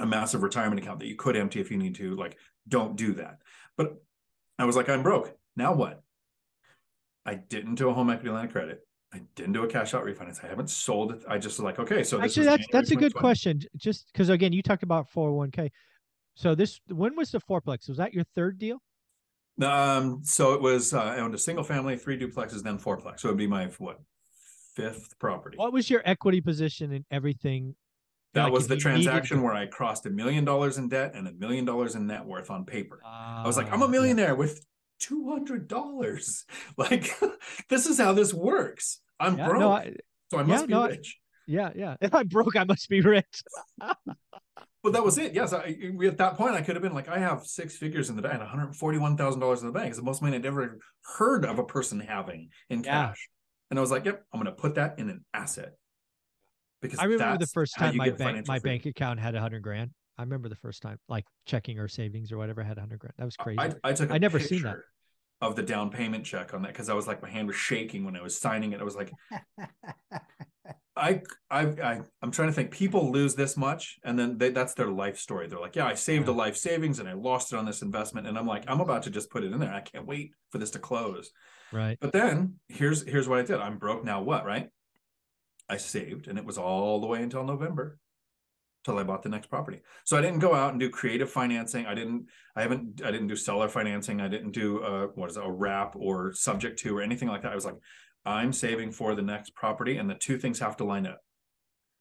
a 0.00 0.06
massive 0.06 0.42
retirement 0.42 0.80
account 0.80 0.98
that 1.00 1.06
you 1.06 1.14
could 1.16 1.36
empty 1.36 1.60
if 1.60 1.70
you 1.70 1.76
need 1.76 1.94
to. 1.96 2.16
Like, 2.16 2.36
don't 2.68 2.96
do 2.96 3.14
that. 3.14 3.38
But 3.76 4.02
I 4.58 4.64
was 4.64 4.74
like, 4.76 4.88
I'm 4.88 5.02
broke. 5.02 5.36
Now 5.56 5.74
what? 5.74 6.02
I 7.26 7.34
didn't 7.34 7.76
do 7.76 7.88
a 7.88 7.94
home 7.94 8.10
equity 8.10 8.30
line 8.30 8.46
of 8.46 8.52
credit. 8.52 8.86
I 9.12 9.20
didn't 9.36 9.52
do 9.52 9.62
a 9.62 9.68
cash 9.68 9.94
out 9.94 10.04
refinance. 10.04 10.44
I 10.44 10.48
haven't 10.48 10.68
sold 10.70 11.12
it. 11.12 11.22
I 11.28 11.38
just 11.38 11.60
like, 11.60 11.78
okay, 11.78 12.02
so 12.02 12.16
this 12.16 12.32
Actually, 12.32 12.46
that's 12.46 12.66
that's 12.72 12.90
a 12.90 12.96
good 12.96 13.14
question. 13.14 13.60
Just 13.76 14.06
because 14.12 14.28
again, 14.28 14.52
you 14.52 14.62
talked 14.62 14.82
about 14.82 15.06
401k. 15.10 15.70
So 16.34 16.54
this 16.54 16.80
when 16.88 17.14
was 17.16 17.30
the 17.30 17.40
fourplex? 17.40 17.88
Was 17.88 17.98
that 17.98 18.12
your 18.12 18.24
third 18.34 18.58
deal? 18.58 18.82
Um, 19.62 20.20
so 20.24 20.52
it 20.54 20.60
was 20.60 20.92
uh, 20.92 21.00
I 21.00 21.18
owned 21.20 21.34
a 21.34 21.38
single 21.38 21.62
family, 21.62 21.96
three 21.96 22.18
duplexes, 22.18 22.62
then 22.62 22.76
fourplex. 22.76 23.20
So 23.20 23.28
it'd 23.28 23.38
be 23.38 23.46
my 23.46 23.66
what 23.78 24.00
fifth 24.74 25.16
property. 25.20 25.56
What 25.56 25.72
was 25.72 25.88
your 25.88 26.02
equity 26.04 26.40
position 26.40 26.92
in 26.92 27.04
everything? 27.10 27.76
That 28.32 28.44
Like, 28.44 28.52
was 28.52 28.66
the 28.66 28.74
you 28.74 28.78
needed 28.88 29.04
transaction 29.04 29.42
where 29.42 29.54
I 29.54 29.66
crossed 29.66 30.06
a 30.06 30.10
million 30.10 30.44
dollars 30.44 30.76
in 30.76 30.88
debt 30.88 31.12
and 31.14 31.28
a 31.28 31.32
million 31.32 31.64
dollars 31.64 31.94
in 31.94 32.08
net 32.08 32.24
worth 32.24 32.50
on 32.50 32.64
paper. 32.64 33.00
I 33.06 33.46
was 33.46 33.56
like, 33.56 33.72
I'm 33.72 33.80
a 33.80 33.84
yeah. 33.84 33.90
millionaire 33.92 34.34
with 34.34 34.66
two 35.06 35.28
hundred 35.30 35.68
dollars. 35.68 36.44
Like, 36.76 37.10
this 37.68 37.86
is 37.86 37.98
how 37.98 38.12
this 38.12 38.32
works. 38.34 39.00
I'm 39.20 39.38
Yeah, 39.38 39.46
broke, 39.48 39.60
no, 39.60 39.70
I, 39.72 39.94
so 40.30 40.38
I 40.38 40.40
yeah, 40.40 40.46
must 40.46 40.66
be 40.66 40.72
no, 40.74 40.82
I- 40.82 40.88
rich. 40.88 41.18
yeah, 41.46 41.70
yeah. 41.76 41.96
If 42.00 42.14
I'm 42.14 42.26
broke, 42.28 42.56
I 42.56 42.64
must 42.64 42.88
be 42.88 43.00
rich. 43.00 43.42
But 44.82 44.92
that 44.92 45.02
was 45.02 45.16
it. 45.16 45.32
Yes, 45.32 45.54
I, 45.54 45.74
at 46.06 46.18
that 46.18 46.36
point, 46.36 46.54
I 46.54 46.60
could 46.60 46.76
have 46.76 46.82
been 46.82 46.92
like, 46.92 47.08
I 47.08 47.18
have 47.18 47.46
six 47.46 47.74
figures 47.74 48.10
in 48.10 48.16
the 48.16 48.22
bank, 48.22 48.38
one 48.40 48.46
hundred 48.46 48.76
forty-one 48.76 49.16
thousand 49.16 49.40
dollars 49.40 49.62
in 49.62 49.66
the 49.66 49.72
bank. 49.72 49.88
It's 49.88 49.96
the 49.96 50.04
most 50.04 50.20
money 50.20 50.36
I'd 50.36 50.44
ever 50.44 50.78
heard 51.16 51.46
of 51.46 51.58
a 51.58 51.64
person 51.64 52.00
having 52.00 52.50
in 52.68 52.84
Yeah. 52.84 53.06
cash. 53.06 53.28
And 53.70 53.78
I 53.78 53.80
was 53.80 53.90
like, 53.90 54.04
Yep, 54.04 54.22
I'm 54.30 54.40
going 54.42 54.54
to 54.54 54.60
put 54.60 54.74
that 54.74 54.98
in 54.98 55.08
an 55.08 55.24
asset. 55.32 55.72
Because 56.82 56.98
I 56.98 57.04
remember 57.04 57.38
the 57.38 57.46
first 57.46 57.74
time 57.76 57.96
my 57.96 58.10
bank 58.10 58.46
my 58.46 58.58
freedom. 58.58 58.62
bank 58.82 58.86
account 58.86 59.20
had 59.20 59.34
a 59.34 59.40
hundred 59.40 59.62
grand. 59.62 59.90
I 60.18 60.22
remember 60.22 60.50
the 60.50 60.56
first 60.56 60.82
time, 60.82 60.98
like 61.08 61.24
checking 61.46 61.78
or 61.78 61.88
savings 61.88 62.30
or 62.30 62.36
whatever, 62.36 62.62
had 62.62 62.76
a 62.76 62.80
hundred 62.80 62.98
grand. 62.98 63.14
That 63.16 63.24
was 63.24 63.36
crazy. 63.36 63.58
I, 63.60 63.72
I 63.82 63.92
took. 63.94 64.10
I 64.10 64.16
I 64.16 64.18
never 64.18 64.38
seen 64.38 64.62
that. 64.64 64.76
Of 65.44 65.56
the 65.56 65.62
down 65.62 65.90
payment 65.90 66.24
check 66.24 66.54
on 66.54 66.62
that 66.62 66.68
because 66.68 66.88
I 66.88 66.94
was 66.94 67.06
like, 67.06 67.20
my 67.20 67.28
hand 67.28 67.48
was 67.48 67.56
shaking 67.56 68.04
when 68.06 68.16
I 68.16 68.22
was 68.22 68.38
signing 68.38 68.72
it. 68.72 68.80
I 68.80 68.84
was 68.84 68.96
like, 68.96 69.12
I, 70.96 71.22
I, 71.50 71.60
I, 71.60 72.00
I'm 72.22 72.30
trying 72.30 72.48
to 72.48 72.54
think. 72.54 72.70
People 72.70 73.10
lose 73.10 73.34
this 73.34 73.56
much, 73.56 73.98
and 74.04 74.18
then 74.18 74.38
they, 74.38 74.50
that's 74.50 74.74
their 74.74 74.90
life 74.90 75.18
story. 75.18 75.48
They're 75.48 75.60
like, 75.60 75.76
"Yeah, 75.76 75.86
I 75.86 75.94
saved 75.94 76.28
a 76.28 76.32
life 76.32 76.56
savings, 76.56 76.98
and 76.98 77.08
I 77.08 77.12
lost 77.12 77.52
it 77.52 77.56
on 77.56 77.66
this 77.66 77.82
investment." 77.82 78.26
And 78.26 78.38
I'm 78.38 78.46
like, 78.46 78.64
"I'm 78.68 78.80
about 78.80 79.02
to 79.02 79.10
just 79.10 79.28
put 79.28 79.44
it 79.44 79.52
in 79.52 79.58
there. 79.58 79.74
I 79.74 79.80
can't 79.80 80.06
wait 80.06 80.32
for 80.50 80.58
this 80.58 80.70
to 80.70 80.78
close." 80.78 81.30
right. 81.72 81.98
But 82.00 82.12
then 82.12 82.54
here's 82.68 83.06
here's 83.06 83.28
what 83.28 83.40
I 83.40 83.42
did. 83.42 83.56
I'm 83.56 83.78
broke 83.78 84.04
now. 84.04 84.22
What? 84.22 84.46
Right? 84.46 84.68
I 85.68 85.78
saved, 85.78 86.28
and 86.28 86.38
it 86.38 86.44
was 86.44 86.58
all 86.58 87.00
the 87.00 87.06
way 87.06 87.22
until 87.22 87.44
November, 87.44 87.98
till 88.84 88.98
I 88.98 89.02
bought 89.02 89.22
the 89.22 89.28
next 89.28 89.48
property. 89.48 89.80
So 90.04 90.16
I 90.16 90.20
didn't 90.20 90.38
go 90.40 90.54
out 90.54 90.72
and 90.72 90.80
do 90.80 90.90
creative 90.90 91.30
financing. 91.30 91.86
I 91.86 91.94
didn't. 91.94 92.26
I 92.54 92.62
haven't. 92.62 93.02
I 93.04 93.10
didn't 93.10 93.28
do 93.28 93.36
seller 93.36 93.68
financing. 93.68 94.20
I 94.20 94.28
didn't 94.28 94.52
do 94.52 94.82
uh 94.82 95.06
what 95.14 95.30
is 95.30 95.36
it, 95.36 95.44
a 95.44 95.50
wrap 95.50 95.96
or 95.96 96.32
subject 96.32 96.78
to 96.80 96.96
or 96.96 97.02
anything 97.02 97.28
like 97.28 97.42
that. 97.42 97.52
I 97.52 97.54
was 97.54 97.64
like, 97.64 97.78
I'm 98.24 98.52
saving 98.52 98.92
for 98.92 99.14
the 99.14 99.22
next 99.22 99.54
property, 99.54 99.96
and 99.96 100.08
the 100.08 100.14
two 100.14 100.38
things 100.38 100.58
have 100.60 100.76
to 100.76 100.84
line 100.84 101.06
up. 101.06 101.20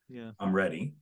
Yeah. 0.09 0.31
I'm 0.39 0.53
ready, 0.53 0.93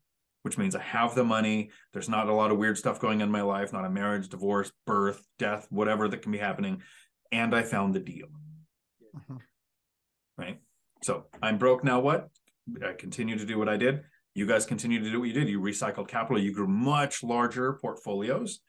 which 0.44 0.58
means 0.58 0.76
I 0.76 0.82
have 0.82 1.16
the 1.16 1.24
money. 1.24 1.72
There's 1.94 2.10
not 2.10 2.30
a 2.30 2.34
lot 2.34 2.52
of 2.52 2.58
weird 2.58 2.78
stuff 2.78 3.00
going 3.00 3.22
on 3.22 3.28
in 3.28 3.32
my 3.32 3.42
life, 3.42 3.74
not 3.74 3.86
a 3.86 3.90
marriage, 3.90 4.30
divorce, 4.30 4.72
birth, 4.86 5.26
death, 5.40 5.68
whatever 5.70 6.08
that 6.08 6.22
can 6.22 6.32
be 6.32 6.38
happening. 6.38 6.82
And 7.32 7.56
I 7.56 7.64
found 7.64 7.94
the 7.94 8.00
deal. 8.00 8.28
Mhm. 9.16 9.40
Right. 10.38 10.60
So 11.04 11.26
I'm 11.42 11.58
broke 11.58 11.84
now. 11.84 12.00
What? 12.00 12.30
I 12.86 12.94
continue 12.94 13.38
to 13.38 13.46
do 13.46 13.58
what 13.58 13.68
I 13.68 13.78
did. 13.78 14.04
You 14.34 14.46
guys 14.46 14.66
continue 14.66 15.04
to 15.04 15.10
do 15.12 15.20
what 15.20 15.28
you 15.28 15.34
did. 15.34 15.50
You 15.50 15.60
recycled 15.60 16.08
capital. 16.08 16.42
You 16.42 16.54
grew 16.54 16.68
much 16.68 17.24
larger 17.24 17.74
portfolios. 17.74 18.60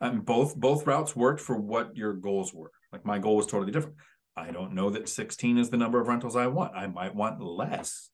And 0.00 0.24
both 0.24 0.56
both 0.56 0.86
routes 0.86 1.14
worked 1.14 1.40
for 1.40 1.56
what 1.56 1.96
your 1.96 2.12
goals 2.14 2.52
were. 2.52 2.72
Like 2.92 3.04
my 3.04 3.18
goal 3.18 3.36
was 3.36 3.46
totally 3.46 3.70
different. 3.70 3.96
I 4.36 4.50
don't 4.50 4.72
know 4.72 4.90
that 4.90 5.08
16 5.08 5.58
is 5.58 5.70
the 5.70 5.76
number 5.76 6.00
of 6.00 6.08
rentals 6.08 6.34
I 6.34 6.46
want. 6.48 6.74
I 6.74 6.86
might 6.86 7.14
want 7.14 7.40
less 7.40 8.10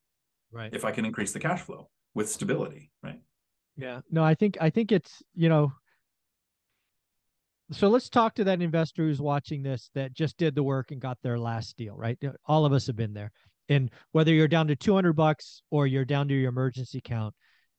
Right. 0.51 0.73
if 0.73 0.83
I 0.85 0.91
can 0.91 1.05
increase 1.05 1.31
the 1.31 1.39
cash 1.39 1.61
flow 1.61 1.89
with 2.13 2.29
stability, 2.29 2.91
right? 3.03 3.21
Yeah. 3.75 4.01
No, 4.11 4.23
I 4.23 4.35
think 4.35 4.57
I 4.61 4.69
think 4.69 4.91
it's, 4.91 5.23
you 5.33 5.49
know, 5.49 5.71
so 7.71 7.87
let's 7.87 8.09
talk 8.09 8.35
to 8.35 8.43
that 8.45 8.61
investor 8.61 9.03
who's 9.03 9.21
watching 9.21 9.61
this 9.63 9.89
that 9.93 10.13
just 10.13 10.37
did 10.37 10.55
the 10.55 10.63
work 10.63 10.91
and 10.91 10.99
got 10.99 11.17
their 11.21 11.37
last 11.39 11.77
deal, 11.77 11.95
right? 11.95 12.17
All 12.45 12.65
of 12.65 12.73
us 12.73 12.87
have 12.87 12.95
been 12.95 13.13
there. 13.13 13.31
And 13.69 13.91
whether 14.11 14.33
you're 14.33 14.47
down 14.47 14.67
to 14.67 14.75
200 14.75 15.13
bucks 15.13 15.61
or 15.69 15.87
you're 15.87 16.05
down 16.05 16.27
to 16.27 16.33
your 16.33 16.49
emergency 16.49 16.97
account, 16.97 17.35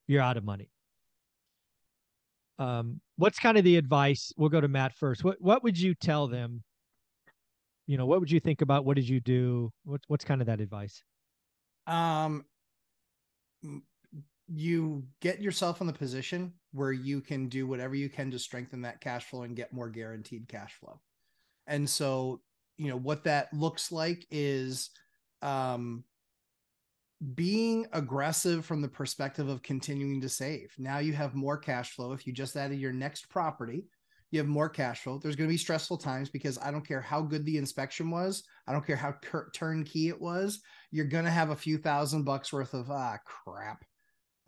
you're 0.07 0.23
out 0.23 0.37
of 0.37 0.45
money. 0.45 0.71
Um, 2.59 3.01
what's 3.17 3.39
kind 3.39 3.59
of 3.59 3.65
the 3.65 3.77
advice? 3.77 4.33
We'll 4.37 4.51
go 4.51 4.61
to 4.61 4.69
Matt 4.69 4.95
first. 4.95 5.25
What 5.25 5.41
what 5.41 5.65
would 5.65 5.79
you 5.79 5.95
tell 5.95 6.29
them? 6.29 6.63
You 7.87 7.97
know, 7.97 8.07
what 8.07 8.21
would 8.21 8.31
you 8.31 8.39
think 8.39 8.63
about? 8.63 8.85
What 8.85 8.97
did 8.97 9.09
you 9.09 9.19
do? 9.21 9.73
What, 9.85 10.01
what's 10.07 10.25
kind 10.25 10.41
of 10.41 10.47
that 10.47 10.61
advice? 10.61 11.03
um 11.87 12.45
you 14.49 15.05
get 15.21 15.41
yourself 15.41 15.81
in 15.81 15.87
the 15.87 15.93
position 15.93 16.53
where 16.73 16.93
you 16.93 17.21
can 17.21 17.49
do 17.49 17.67
whatever 17.67 17.95
you 17.95 18.09
can 18.09 18.31
to 18.31 18.39
strengthen 18.39 18.83
that 18.83 19.01
cash 19.01 19.25
flow 19.25 19.43
and 19.43 19.57
get 19.57 19.73
more 19.73 19.89
guaranteed 19.89 20.49
cash 20.49 20.75
flow 20.81 21.01
and 21.67 21.89
so 21.89 22.41
you 22.77 22.89
know 22.89 22.97
what 22.97 23.25
that 23.25 23.53
looks 23.53 23.93
like 23.93 24.27
is 24.31 24.91
um 25.43 26.05
being 27.35 27.87
aggressive 27.93 28.65
from 28.65 28.81
the 28.81 28.89
perspective 28.89 29.49
of 29.49 29.63
continuing 29.63 30.23
to 30.23 30.29
save. 30.29 30.73
Now 30.79 30.99
you 30.99 31.13
have 31.13 31.35
more 31.35 31.59
cash 31.59 31.91
flow. 31.91 32.13
If 32.13 32.27
you 32.27 32.33
just 32.33 32.57
added 32.57 32.79
your 32.79 32.93
next 32.93 33.29
property 33.29 33.85
you 34.31 34.39
have 34.39 34.49
more 34.49 34.69
cash 34.69 35.03
flow. 35.03 35.19
There's 35.19 35.37
going 35.37 35.49
to 35.49 35.53
be 35.53 35.59
stressful 35.59 35.99
times 35.99 36.29
because 36.29 36.59
i 36.63 36.71
don't 36.71 36.87
care 36.87 37.01
how 37.01 37.21
good 37.21 37.45
the 37.45 37.57
inspection 37.57 38.11
was 38.11 38.45
i 38.67 38.73
don't 38.73 38.87
care 38.87 38.97
how 38.97 39.15
tur- 39.23 39.51
turnkey 39.55 40.09
it 40.09 40.21
was 40.21 40.61
you're 40.91 41.07
gonna 41.07 41.31
have 41.31 41.51
a 41.51 41.57
few 41.57 41.79
thousand 41.79 42.25
bucks 42.25 42.53
worth 42.53 42.75
of 42.75 42.91
ah 42.91 43.19
crap. 43.25 43.85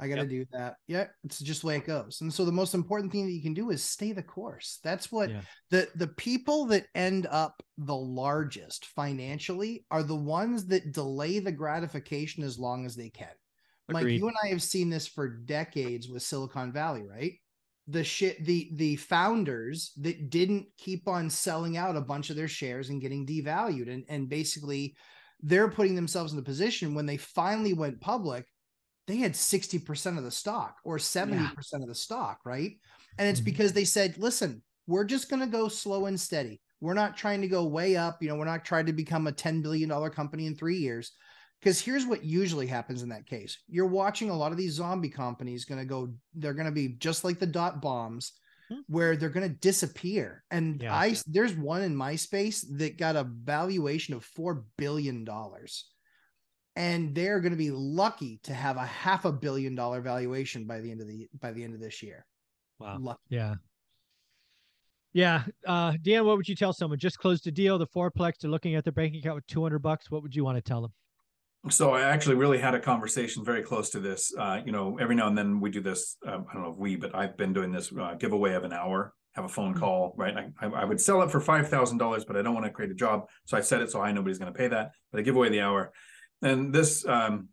I 0.02 0.08
gotta 0.08 0.22
Yep. 0.22 0.30
do 0.30 0.44
that. 0.52 0.76
Yeah, 0.88 1.06
it's 1.22 1.38
just 1.38 1.60
the 1.60 1.68
way 1.68 1.76
it 1.76 1.86
goes. 1.86 2.20
And 2.22 2.34
so 2.34 2.44
the 2.44 2.50
most 2.50 2.74
important 2.74 3.12
thing 3.12 3.24
that 3.24 3.32
you 3.32 3.40
can 3.42 3.54
do 3.54 3.70
is 3.70 3.84
stay 3.84 4.10
the 4.12 4.22
course. 4.22 4.80
That's 4.82 5.12
what 5.12 5.30
Yeah. 5.30 5.42
the 5.70 5.88
the 5.94 6.08
people 6.08 6.66
that 6.66 6.86
end 6.94 7.26
up 7.30 7.62
the 7.78 7.96
largest 7.96 8.86
financially 8.86 9.86
are 9.92 10.02
the 10.02 10.16
ones 10.16 10.66
that 10.66 10.92
delay 10.92 11.38
the 11.38 11.52
gratification 11.52 12.42
as 12.42 12.58
long 12.58 12.84
as 12.84 12.96
they 12.96 13.10
can. 13.10 13.30
Mike, 13.88 14.08
you 14.08 14.26
and 14.26 14.36
I 14.42 14.48
have 14.48 14.62
seen 14.62 14.90
this 14.90 15.06
for 15.06 15.28
decades 15.28 16.08
with 16.08 16.22
Silicon 16.22 16.72
Valley, 16.72 17.04
right? 17.04 17.34
The 17.86 18.02
shit, 18.02 18.44
the 18.44 18.70
the 18.74 18.96
founders 18.96 19.92
that 19.98 20.30
didn't 20.30 20.66
keep 20.78 21.06
on 21.06 21.30
selling 21.30 21.76
out 21.76 21.96
a 21.96 22.00
bunch 22.00 22.30
of 22.30 22.36
their 22.36 22.48
shares 22.48 22.88
and 22.88 23.00
getting 23.00 23.24
devalued, 23.26 23.88
and 23.88 24.04
and 24.08 24.28
basically 24.28 24.96
they're 25.40 25.70
putting 25.70 25.94
themselves 25.94 26.32
in 26.32 26.38
a 26.38 26.42
position 26.42 26.94
when 26.94 27.06
they 27.06 27.16
finally 27.16 27.72
went 27.72 28.00
public, 28.00 28.46
they 29.12 29.18
had 29.18 29.32
60% 29.34 30.16
of 30.16 30.24
the 30.24 30.30
stock 30.30 30.76
or 30.84 30.96
70% 30.96 31.82
of 31.82 31.86
the 31.88 31.94
stock, 31.94 32.40
right? 32.46 32.78
And 33.18 33.28
it's 33.28 33.40
Mhm. 33.40 33.44
because 33.44 33.72
they 33.74 33.84
said, 33.84 34.16
listen, 34.16 34.62
we're 34.86 35.04
just 35.04 35.28
going 35.28 35.40
to 35.40 35.46
go 35.46 35.68
slow 35.68 36.06
and 36.06 36.18
steady. 36.18 36.62
We're 36.80 36.94
not 36.94 37.16
trying 37.16 37.42
to 37.42 37.48
go 37.48 37.66
way 37.66 37.94
up. 37.94 38.22
You 38.22 38.28
know, 38.28 38.36
we're 38.36 38.46
not 38.46 38.64
trying 38.64 38.86
to 38.86 38.92
become 38.94 39.26
a 39.26 39.32
$10 39.32 39.62
billion 39.62 39.88
company 40.10 40.46
in 40.46 40.56
three 40.56 40.78
years. 40.78 41.12
Because 41.60 41.78
here's 41.80 42.06
what 42.06 42.24
usually 42.24 42.66
happens 42.66 43.02
in 43.02 43.10
that 43.10 43.26
case 43.26 43.56
you're 43.68 43.86
watching 43.86 44.30
a 44.30 44.36
lot 44.36 44.50
of 44.50 44.58
these 44.58 44.72
zombie 44.72 45.08
companies 45.10 45.64
going 45.66 45.78
to 45.80 45.84
go, 45.86 46.12
they're 46.34 46.54
going 46.54 46.66
to 46.66 46.72
be 46.72 46.88
just 46.88 47.22
like 47.22 47.38
the 47.38 47.46
dot 47.46 47.80
bombs 47.82 48.32
Hmm. 48.68 48.80
where 48.88 49.14
they're 49.16 49.28
going 49.28 49.48
to 49.48 49.54
disappear. 49.60 50.42
And 50.50 50.80
Yeah. 50.82 50.94
I 50.94 51.16
there's 51.26 51.54
one 51.54 51.82
in 51.82 51.94
my 51.94 52.16
space 52.16 52.62
that 52.78 52.96
got 52.98 53.14
a 53.16 53.24
valuation 53.24 54.14
of 54.14 54.24
four 54.24 54.64
billion 54.78 55.22
dollars, 55.24 55.91
and 56.76 57.14
they're 57.14 57.40
going 57.40 57.52
to 57.52 57.58
be 57.58 57.70
lucky 57.70 58.40
to 58.44 58.54
have 58.54 58.76
a 58.76 58.86
half 58.86 59.24
a 59.24 59.32
billion 59.32 59.74
dollar 59.74 60.00
valuation 60.00 60.64
by 60.64 60.80
the 60.80 60.90
end 60.90 61.00
of 61.00 61.08
the 61.08 61.28
by 61.40 61.52
the 61.52 61.62
end 61.62 61.74
of 61.74 61.80
this 61.80 62.02
year. 62.02 62.24
Wow. 62.78 62.98
Lucky. 63.00 63.20
Yeah. 63.28 63.54
Yeah. 65.12 65.44
Uh, 65.66 65.92
Dan, 66.02 66.24
what 66.24 66.36
would 66.36 66.48
you 66.48 66.56
tell 66.56 66.72
someone? 66.72 66.98
Just 66.98 67.18
closed 67.18 67.46
a 67.46 67.50
deal, 67.50 67.78
the 67.78 67.86
fourplex, 67.86 68.38
they're 68.40 68.50
looking 68.50 68.74
at 68.74 68.84
their 68.84 68.92
bank 68.92 69.14
account 69.14 69.34
with 69.36 69.46
200 69.46 69.78
bucks. 69.78 70.10
What 70.10 70.22
would 70.22 70.34
you 70.34 70.44
want 70.44 70.56
to 70.56 70.62
tell 70.62 70.80
them? 70.80 70.92
So 71.70 71.92
I 71.92 72.02
actually 72.02 72.34
really 72.36 72.58
had 72.58 72.74
a 72.74 72.80
conversation 72.80 73.44
very 73.44 73.62
close 73.62 73.90
to 73.90 74.00
this. 74.00 74.32
Uh, 74.36 74.60
you 74.64 74.72
know, 74.72 74.98
every 75.00 75.14
now 75.14 75.28
and 75.28 75.38
then 75.38 75.60
we 75.60 75.70
do 75.70 75.80
this. 75.80 76.16
Um, 76.26 76.46
I 76.50 76.54
don't 76.54 76.64
know 76.64 76.70
if 76.70 76.76
we, 76.76 76.96
but 76.96 77.14
I've 77.14 77.36
been 77.36 77.52
doing 77.52 77.70
this 77.70 77.92
uh, 77.92 78.14
giveaway 78.14 78.54
of 78.54 78.64
an 78.64 78.72
hour. 78.72 79.14
Have 79.34 79.44
a 79.44 79.48
phone 79.48 79.72
call, 79.72 80.12
right? 80.16 80.34
I, 80.36 80.66
I, 80.66 80.70
I 80.70 80.84
would 80.84 81.00
sell 81.00 81.22
it 81.22 81.30
for 81.30 81.40
five 81.40 81.68
thousand 81.68 81.98
dollars, 81.98 82.24
but 82.24 82.36
I 82.36 82.42
don't 82.42 82.52
want 82.52 82.66
to 82.66 82.72
create 82.72 82.90
a 82.90 82.94
job, 82.94 83.28
so 83.44 83.56
I 83.56 83.60
said 83.60 83.80
it 83.80 83.90
so 83.90 84.00
I 84.00 84.12
nobody's 84.12 84.38
going 84.38 84.52
to 84.52 84.58
pay 84.58 84.68
that. 84.68 84.90
But 85.10 85.20
I 85.20 85.22
give 85.22 85.36
away 85.36 85.48
the 85.50 85.60
hour, 85.60 85.92
and 86.42 86.72
this 86.72 87.06
um, 87.06 87.48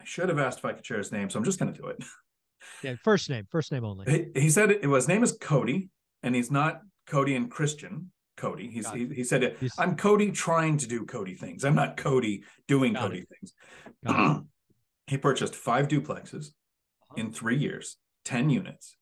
I 0.00 0.04
should 0.04 0.28
have 0.28 0.38
asked 0.38 0.58
if 0.58 0.64
I 0.64 0.72
could 0.72 0.84
share 0.84 0.98
his 0.98 1.12
name, 1.12 1.30
so 1.30 1.38
I'm 1.38 1.44
just 1.44 1.58
going 1.58 1.72
to 1.72 1.80
do 1.80 1.88
it. 1.88 2.02
Yeah. 2.82 2.94
First 3.02 3.30
name, 3.30 3.46
first 3.50 3.72
name 3.72 3.84
only. 3.84 4.30
He, 4.34 4.40
he 4.42 4.50
said 4.50 4.70
it, 4.70 4.84
his 4.84 5.08
name 5.08 5.22
is 5.22 5.36
Cody, 5.40 5.90
and 6.22 6.34
he's 6.34 6.50
not 6.50 6.80
Cody 7.06 7.34
and 7.36 7.50
Christian. 7.50 8.10
Cody. 8.36 8.68
He's 8.68 8.90
he, 8.90 9.06
he 9.14 9.22
said 9.22 9.44
it. 9.44 9.56
He's- 9.60 9.78
I'm 9.78 9.96
Cody 9.96 10.30
trying 10.32 10.76
to 10.78 10.88
do 10.88 11.04
Cody 11.04 11.34
things. 11.34 11.64
I'm 11.64 11.74
not 11.76 11.96
Cody 11.96 12.42
doing 12.66 12.94
Cody 12.94 13.24
things. 13.30 13.54
He 15.06 15.18
purchased 15.18 15.54
five 15.54 15.86
duplexes 15.88 16.46
Uh-huh. 16.46 17.14
in 17.18 17.30
three 17.30 17.56
years, 17.58 17.98
10 18.24 18.48
units. 18.48 18.96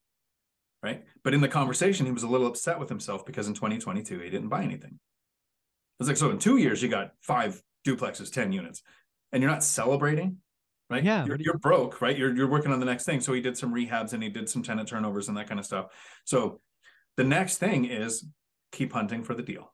Right. 0.82 1.04
But 1.22 1.32
in 1.32 1.40
the 1.40 1.46
conversation, 1.48 2.06
he 2.06 2.12
was 2.12 2.24
a 2.24 2.28
little 2.28 2.48
upset 2.48 2.80
with 2.80 2.88
himself 2.88 3.24
because 3.24 3.46
in 3.46 3.54
2022, 3.54 4.18
he 4.18 4.28
didn't 4.28 4.48
buy 4.48 4.64
anything. 4.64 4.98
It's 6.00 6.08
like, 6.08 6.16
so 6.16 6.30
in 6.30 6.40
two 6.40 6.56
years, 6.56 6.82
you 6.82 6.88
got 6.88 7.12
five 7.20 7.62
duplexes, 7.86 8.32
10 8.32 8.50
units, 8.50 8.82
and 9.32 9.42
you're 9.42 9.50
not 9.50 9.64
celebrating, 9.64 10.38
right? 10.90 11.02
Yeah, 11.04 11.24
You're, 11.24 11.36
you're 11.40 11.58
broke, 11.58 12.00
right? 12.00 12.16
You're, 12.16 12.34
you're 12.34 12.48
working 12.48 12.72
on 12.72 12.80
the 12.80 12.86
next 12.86 13.04
thing. 13.04 13.20
So 13.20 13.32
he 13.32 13.40
did 13.40 13.56
some 13.56 13.72
rehabs 13.72 14.12
and 14.12 14.22
he 14.22 14.28
did 14.28 14.48
some 14.48 14.62
tenant 14.62 14.88
turnovers 14.88 15.28
and 15.28 15.36
that 15.36 15.48
kind 15.48 15.58
of 15.58 15.66
stuff. 15.66 15.86
So 16.24 16.60
the 17.16 17.24
next 17.24 17.58
thing 17.58 17.84
is 17.86 18.26
keep 18.72 18.92
hunting 18.92 19.22
for 19.24 19.34
the 19.34 19.42
deal. 19.42 19.72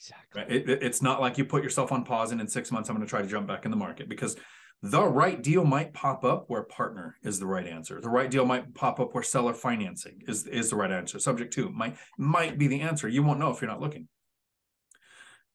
Exactly. 0.00 0.42
Right? 0.42 0.52
It, 0.52 0.68
it- 0.70 0.82
it's 0.82 1.02
not 1.02 1.20
like 1.20 1.38
you 1.38 1.44
put 1.44 1.62
yourself 1.62 1.92
on 1.92 2.04
pause 2.04 2.32
and 2.32 2.40
in 2.40 2.48
six 2.48 2.70
months 2.72 2.88
I'm 2.88 2.96
going 2.96 3.06
to 3.06 3.10
try 3.10 3.22
to 3.22 3.28
jump 3.28 3.46
back 3.46 3.64
in 3.64 3.70
the 3.70 3.76
market 3.76 4.08
because 4.08 4.36
the 4.82 5.02
right 5.02 5.42
deal 5.42 5.64
might 5.64 5.94
pop 5.94 6.24
up 6.24 6.44
where 6.48 6.62
partner 6.64 7.16
is 7.22 7.38
the 7.38 7.46
right 7.46 7.66
answer. 7.66 8.00
The 8.02 8.10
right 8.10 8.30
deal 8.30 8.44
might 8.44 8.74
pop 8.74 9.00
up 9.00 9.14
where 9.14 9.22
seller 9.22 9.54
financing 9.54 10.20
is 10.28 10.46
is 10.46 10.68
the 10.68 10.76
right 10.76 10.90
answer. 10.90 11.18
Subject 11.18 11.54
to 11.54 11.70
might 11.70 11.96
might 12.18 12.58
be 12.58 12.66
the 12.66 12.82
answer. 12.82 13.08
You 13.08 13.22
won't 13.22 13.38
know 13.38 13.50
if 13.50 13.62
you're 13.62 13.70
not 13.70 13.80
looking. 13.80 14.08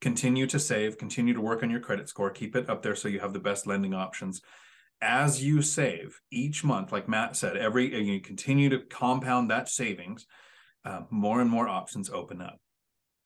Continue 0.02 0.48
to 0.48 0.60
save. 0.60 0.98
Continue 0.98 1.34
to 1.34 1.42
work 1.42 1.62
on 1.64 1.70
your 1.70 1.82
credit 1.82 2.08
score. 2.08 2.30
Keep 2.30 2.56
it 2.56 2.70
up 2.70 2.82
there 2.82 2.96
so 2.96 3.08
you 3.08 3.20
have 3.20 3.34
the 3.34 3.40
best 3.40 3.68
lending 3.68 3.94
options. 3.94 4.42
As 5.02 5.44
you 5.44 5.62
save 5.62 6.20
each 6.32 6.64
month, 6.64 6.92
like 6.92 7.08
Matt 7.08 7.36
said, 7.36 7.58
every 7.58 7.94
you 8.02 8.20
continue 8.22 8.70
to 8.70 8.80
compound 8.80 9.50
that 9.50 9.70
savings. 9.70 10.26
Uh, 10.86 11.02
more 11.10 11.42
and 11.42 11.50
more 11.50 11.68
options 11.68 12.10
open 12.10 12.42
up. 12.42 12.58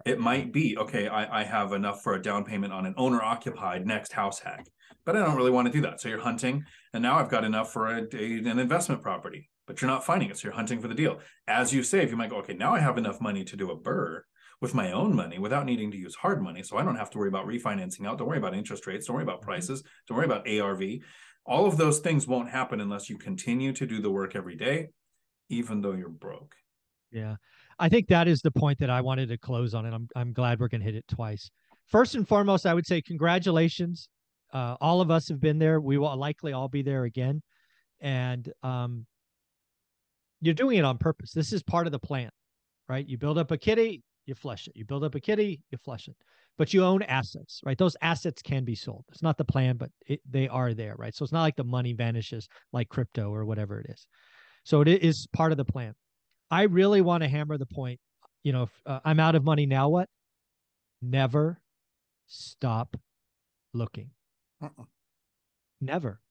It 0.05 0.19
might 0.19 0.51
be 0.51 0.75
okay. 0.77 1.07
I, 1.07 1.41
I 1.41 1.43
have 1.43 1.71
enough 1.71 2.01
for 2.01 2.13
a 2.15 2.21
down 2.21 2.43
payment 2.43 2.73
on 2.73 2.85
an 2.85 2.95
owner 2.97 3.21
occupied 3.21 3.85
next 3.85 4.11
house 4.11 4.39
hack, 4.39 4.65
but 5.05 5.15
I 5.15 5.19
don't 5.23 5.35
really 5.37 5.51
want 5.51 5.67
to 5.67 5.71
do 5.71 5.81
that. 5.81 6.01
So 6.01 6.09
you're 6.09 6.19
hunting, 6.19 6.65
and 6.93 7.01
now 7.03 7.17
I've 7.19 7.29
got 7.29 7.43
enough 7.43 7.71
for 7.71 7.87
a, 7.87 8.01
a- 8.13 8.37
an 8.39 8.59
investment 8.59 9.01
property, 9.03 9.49
but 9.67 9.81
you're 9.81 9.89
not 9.89 10.03
finding 10.05 10.29
it. 10.29 10.37
So 10.37 10.47
you're 10.47 10.55
hunting 10.55 10.81
for 10.81 10.87
the 10.87 10.95
deal. 10.95 11.19
As 11.47 11.71
you 11.73 11.83
save, 11.83 12.09
you 12.09 12.17
might 12.17 12.31
go, 12.31 12.37
okay, 12.37 12.55
now 12.55 12.73
I 12.73 12.79
have 12.79 12.97
enough 12.97 13.21
money 13.21 13.43
to 13.45 13.55
do 13.55 13.69
a 13.71 13.77
BRRRR 13.77 14.21
with 14.63 14.73
my 14.73 14.93
own 14.93 15.13
money 15.13 15.39
without 15.39 15.65
needing 15.65 15.91
to 15.91 15.97
use 15.97 16.15
hard 16.15 16.41
money. 16.41 16.63
So 16.63 16.77
I 16.77 16.83
don't 16.83 16.95
have 16.95 17.09
to 17.09 17.17
worry 17.17 17.27
about 17.27 17.45
refinancing 17.45 18.07
out. 18.07 18.17
Don't 18.17 18.29
worry 18.29 18.37
about 18.37 18.55
interest 18.55 18.87
rates. 18.87 19.05
Don't 19.05 19.15
worry 19.15 19.23
about 19.23 19.41
prices. 19.41 19.83
Don't 20.07 20.15
worry 20.15 20.25
about 20.25 20.47
ARV. 20.47 20.81
All 21.45 21.65
of 21.65 21.75
those 21.75 21.99
things 21.99 22.25
won't 22.25 22.49
happen 22.49 22.79
unless 22.79 23.09
you 23.09 23.17
continue 23.17 23.73
to 23.73 23.85
do 23.85 24.01
the 24.01 24.09
work 24.09 24.37
every 24.37 24.55
day, 24.55 24.87
even 25.49 25.81
though 25.81 25.91
you're 25.91 26.07
broke. 26.07 26.55
Yeah. 27.11 27.35
I 27.77 27.89
think 27.89 28.07
that 28.07 28.29
is 28.29 28.41
the 28.41 28.51
point 28.51 28.79
that 28.79 28.89
I 28.89 29.01
wanted 29.01 29.27
to 29.29 29.37
close 29.37 29.73
on, 29.73 29.85
and 29.85 29.93
I'm 29.93 30.07
I'm 30.15 30.31
glad 30.31 30.61
we're 30.61 30.69
gonna 30.69 30.85
hit 30.85 30.95
it 30.95 31.09
twice. 31.09 31.51
First 31.87 32.15
and 32.15 32.25
foremost, 32.25 32.65
I 32.65 32.73
would 32.73 32.87
say 32.87 33.01
congratulations. 33.01 34.07
Uh, 34.53 34.77
all 34.79 35.01
of 35.01 35.11
us 35.11 35.27
have 35.27 35.41
been 35.41 35.59
there. 35.59 35.81
We 35.81 35.97
will 35.97 36.15
likely 36.15 36.53
all 36.53 36.69
be 36.69 36.83
there 36.83 37.03
again, 37.03 37.41
and 37.99 38.49
um, 38.61 39.05
you're 40.39 40.53
doing 40.53 40.77
it 40.77 40.85
on 40.85 40.97
purpose. 40.99 41.33
This 41.33 41.51
is 41.51 41.63
part 41.63 41.85
of 41.85 41.91
the 41.91 41.99
plan, 41.99 42.29
right? 42.87 43.05
You 43.05 43.17
build 43.17 43.37
up 43.37 43.51
a 43.51 43.57
kitty, 43.57 44.03
you 44.25 44.35
flush 44.35 44.67
it. 44.67 44.75
You 44.75 44.85
build 44.85 45.03
up 45.03 45.15
a 45.15 45.19
kitty, 45.19 45.61
you 45.71 45.77
flush 45.77 46.07
it. 46.07 46.15
But 46.57 46.73
you 46.73 46.83
own 46.83 47.01
assets, 47.03 47.61
right? 47.65 47.77
Those 47.77 47.97
assets 48.01 48.41
can 48.41 48.63
be 48.63 48.75
sold. 48.75 49.05
It's 49.09 49.23
not 49.23 49.37
the 49.37 49.45
plan, 49.45 49.75
but 49.77 49.89
it, 50.05 50.21
they 50.29 50.47
are 50.47 50.73
there, 50.73 50.95
right? 50.97 51.15
So 51.15 51.23
it's 51.23 51.31
not 51.31 51.41
like 51.41 51.55
the 51.55 51.63
money 51.63 51.93
vanishes 51.93 52.47
like 52.71 52.89
crypto 52.89 53.33
or 53.33 53.45
whatever 53.45 53.79
it 53.79 53.87
is. 53.89 54.05
So 54.63 54.81
it 54.81 54.87
is 54.87 55.27
part 55.33 55.51
of 55.51 55.57
the 55.57 55.65
plan. 55.65 55.95
I 56.51 56.63
really 56.63 57.01
want 57.01 57.23
to 57.23 57.29
hammer 57.29 57.57
the 57.57 57.65
point. 57.65 57.99
You 58.43 58.53
know, 58.53 58.63
if, 58.63 58.81
uh, 58.85 58.99
I'm 59.03 59.19
out 59.19 59.35
of 59.35 59.43
money 59.43 59.65
now. 59.65 59.89
What? 59.89 60.09
Never 61.01 61.59
stop 62.27 62.95
looking. 63.73 64.11
Uh-uh. 64.61 64.83
Never. 65.81 66.21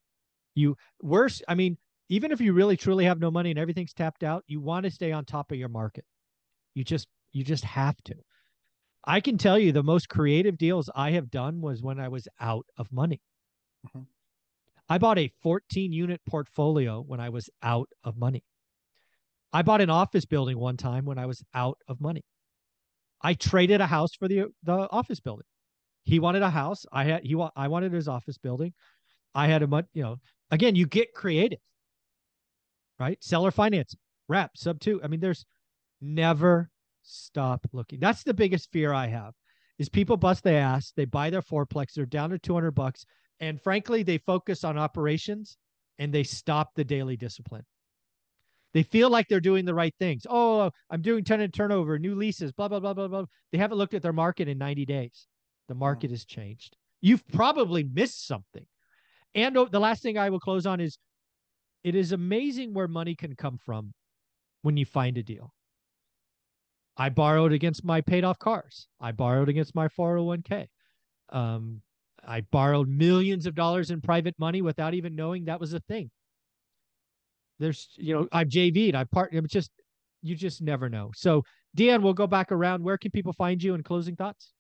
You 0.55 0.77
worse. 1.03 1.43
I 1.49 1.55
mean, 1.55 1.77
even 2.09 2.31
if 2.31 2.41
you 2.41 2.53
really 2.53 2.77
truly 2.77 3.07
have 3.07 3.19
no 3.19 3.31
money 3.31 3.51
and 3.51 3.59
everything's 3.59 3.93
tapped 3.93 4.23
out, 4.23 4.45
you 4.47 4.61
want 4.61 4.85
to 4.85 4.91
stay 4.91 5.13
on 5.13 5.25
top 5.25 5.51
of 5.51 5.59
your 5.59 5.69
market. 5.69 6.05
You 6.75 6.85
just 6.85 7.09
you 7.33 7.45
just 7.45 7.65
have 7.65 7.97
to. 8.05 8.15
I 9.05 9.21
can 9.21 9.37
tell 9.37 9.59
you 9.59 9.73
the 9.73 9.83
most 9.83 10.09
creative 10.09 10.57
deals 10.59 10.89
I 10.95 11.13
have 11.13 11.31
done 11.31 11.61
was 11.61 11.83
when 11.83 11.99
I 11.99 12.09
was 12.09 12.29
out 12.41 12.67
of 12.77 12.93
money. 12.93 13.21
Mm-hmm. 13.89 14.03
I 14.89 14.99
bought 14.99 15.19
a 15.19 15.33
14 15.43 15.93
unit 15.93 16.21
portfolio 16.29 17.01
when 17.01 17.19
I 17.19 17.31
was 17.31 17.49
out 17.63 17.89
of 18.05 18.17
money. 18.17 18.45
I 19.53 19.63
bought 19.63 19.81
an 19.81 19.91
office 19.91 20.25
building 20.25 20.59
one 20.59 20.77
time 20.77 21.05
when 21.05 21.19
I 21.19 21.27
was 21.27 21.43
out 21.55 21.79
of 21.89 22.01
money. 22.01 22.25
I 23.23 23.35
traded 23.35 23.81
a 23.81 23.87
house 23.87 24.15
for 24.15 24.29
the 24.29 24.47
the 24.63 24.89
office 24.91 25.21
building. 25.21 25.47
He 26.05 26.19
wanted 26.19 26.43
a 26.43 26.51
house. 26.51 26.85
I 26.93 27.05
had 27.05 27.23
he 27.23 27.37
I 27.57 27.69
wanted 27.69 27.93
his 27.93 28.09
office 28.09 28.39
building. 28.39 28.73
I 29.35 29.47
had 29.47 29.63
a 29.63 29.67
much 29.67 29.87
you 29.93 30.03
know 30.03 30.17
again 30.51 30.75
you 30.75 30.87
get 30.87 31.15
creative, 31.15 31.61
right? 32.99 33.23
Seller 33.23 33.51
financing, 33.51 34.01
wrap 34.29 34.57
sub 34.57 34.81
two. 34.81 35.01
I 35.03 35.07
mean, 35.07 35.21
there's 35.21 35.45
never 36.01 36.71
stop 37.03 37.67
looking. 37.73 38.01
That's 38.01 38.23
the 38.23 38.35
biggest 38.35 38.71
fear 38.73 38.93
I 38.93 39.07
have 39.09 39.35
is 39.79 39.89
people 39.89 40.17
bust 40.17 40.45
their 40.45 40.61
ass. 40.61 40.93
They 40.97 41.05
buy 41.05 41.31
their 41.31 41.43
fourplex. 41.43 41.95
They're 41.95 42.07
down 42.07 42.31
to 42.31 42.39
200 42.39 42.71
bucks. 42.73 43.05
And 43.41 43.61
frankly, 43.61 44.03
they 44.03 44.19
focus 44.19 44.65
on 44.65 44.79
operations 44.79 45.57
and 45.99 46.13
they 46.13 46.23
stop 46.23 46.71
the 46.75 46.85
daily 46.85 47.17
discipline. 47.17 47.65
They 48.75 48.83
feel 48.83 49.11
like 49.11 49.29
they're 49.29 49.41
doing 49.41 49.65
the 49.65 49.75
right 49.75 49.95
things. 49.99 50.27
Oh, 50.29 50.71
I'm 50.91 51.03
doing 51.03 51.25
tenant 51.25 51.53
turnover, 51.53 51.99
new 51.99 52.15
leases, 52.15 52.53
blah, 52.53 52.69
blah, 52.69 52.81
blah, 52.81 52.95
blah, 52.95 53.09
blah. 53.09 53.25
They 53.51 53.59
haven't 53.59 53.79
looked 53.79 53.95
at 53.95 54.03
their 54.03 54.13
market 54.13 54.49
in 54.49 54.57
90 54.57 54.87
days. 54.87 55.27
The 55.69 55.75
market 55.75 56.09
mm. 56.09 56.13
has 56.13 56.25
changed. 56.25 56.77
You've 57.01 57.27
probably 57.29 57.85
missed 57.85 58.27
something. 58.27 58.65
And 59.35 59.57
oh, 59.57 59.67
the 59.67 59.81
last 59.81 60.03
thing 60.03 60.17
I 60.17 60.31
will 60.31 60.41
close 60.41 60.67
on 60.67 60.81
is 60.81 60.99
it 61.85 61.95
is 61.95 62.13
amazing 62.13 62.73
where 62.73 62.89
money 62.89 63.15
can 63.15 63.35
come 63.35 63.59
from 63.59 63.93
when 64.63 64.77
you 64.77 64.87
find 64.87 65.19
a 65.19 65.23
deal. 65.23 65.53
I 66.97 67.09
borrowed 67.09 67.53
against 67.53 67.85
my 67.85 68.01
paid 68.01 68.25
off 68.25 68.39
cars. 68.39 68.87
I 69.01 69.13
borrowed 69.13 69.49
against 69.49 69.75
my 69.75 69.89
401k. 69.89 70.67
Um, 71.31 71.81
I 72.27 72.43
borrowed 72.43 72.89
millions 72.89 73.47
of 73.47 73.55
dollars 73.55 73.91
in 73.91 74.01
private 74.01 74.39
money 74.39 74.63
without 74.63 74.95
even 74.95 75.17
knowing 75.17 75.47
that 75.47 75.61
was 75.61 75.73
a 75.73 75.81
thing. 75.81 76.11
There's, 77.59 77.89
you 77.97 78.15
know, 78.15 78.29
I've 78.33 78.49
JV'd, 78.49 78.95
I've 78.95 79.11
part, 79.11 79.31
it's 79.33 79.53
just, 79.53 79.71
you 80.21 80.37
just 80.37 80.63
never 80.63 80.89
know. 80.89 81.11
So, 81.15 81.43
Dan, 81.75 82.03
we'll 82.03 82.13
go 82.13 82.27
back 82.27 82.53
around. 82.53 82.83
Where 82.83 82.99
can 82.99 83.11
people 83.11 83.33
find 83.33 83.63
you 83.63 83.75
in 83.75 83.83
closing 83.83 84.15
thoughts? 84.15 84.53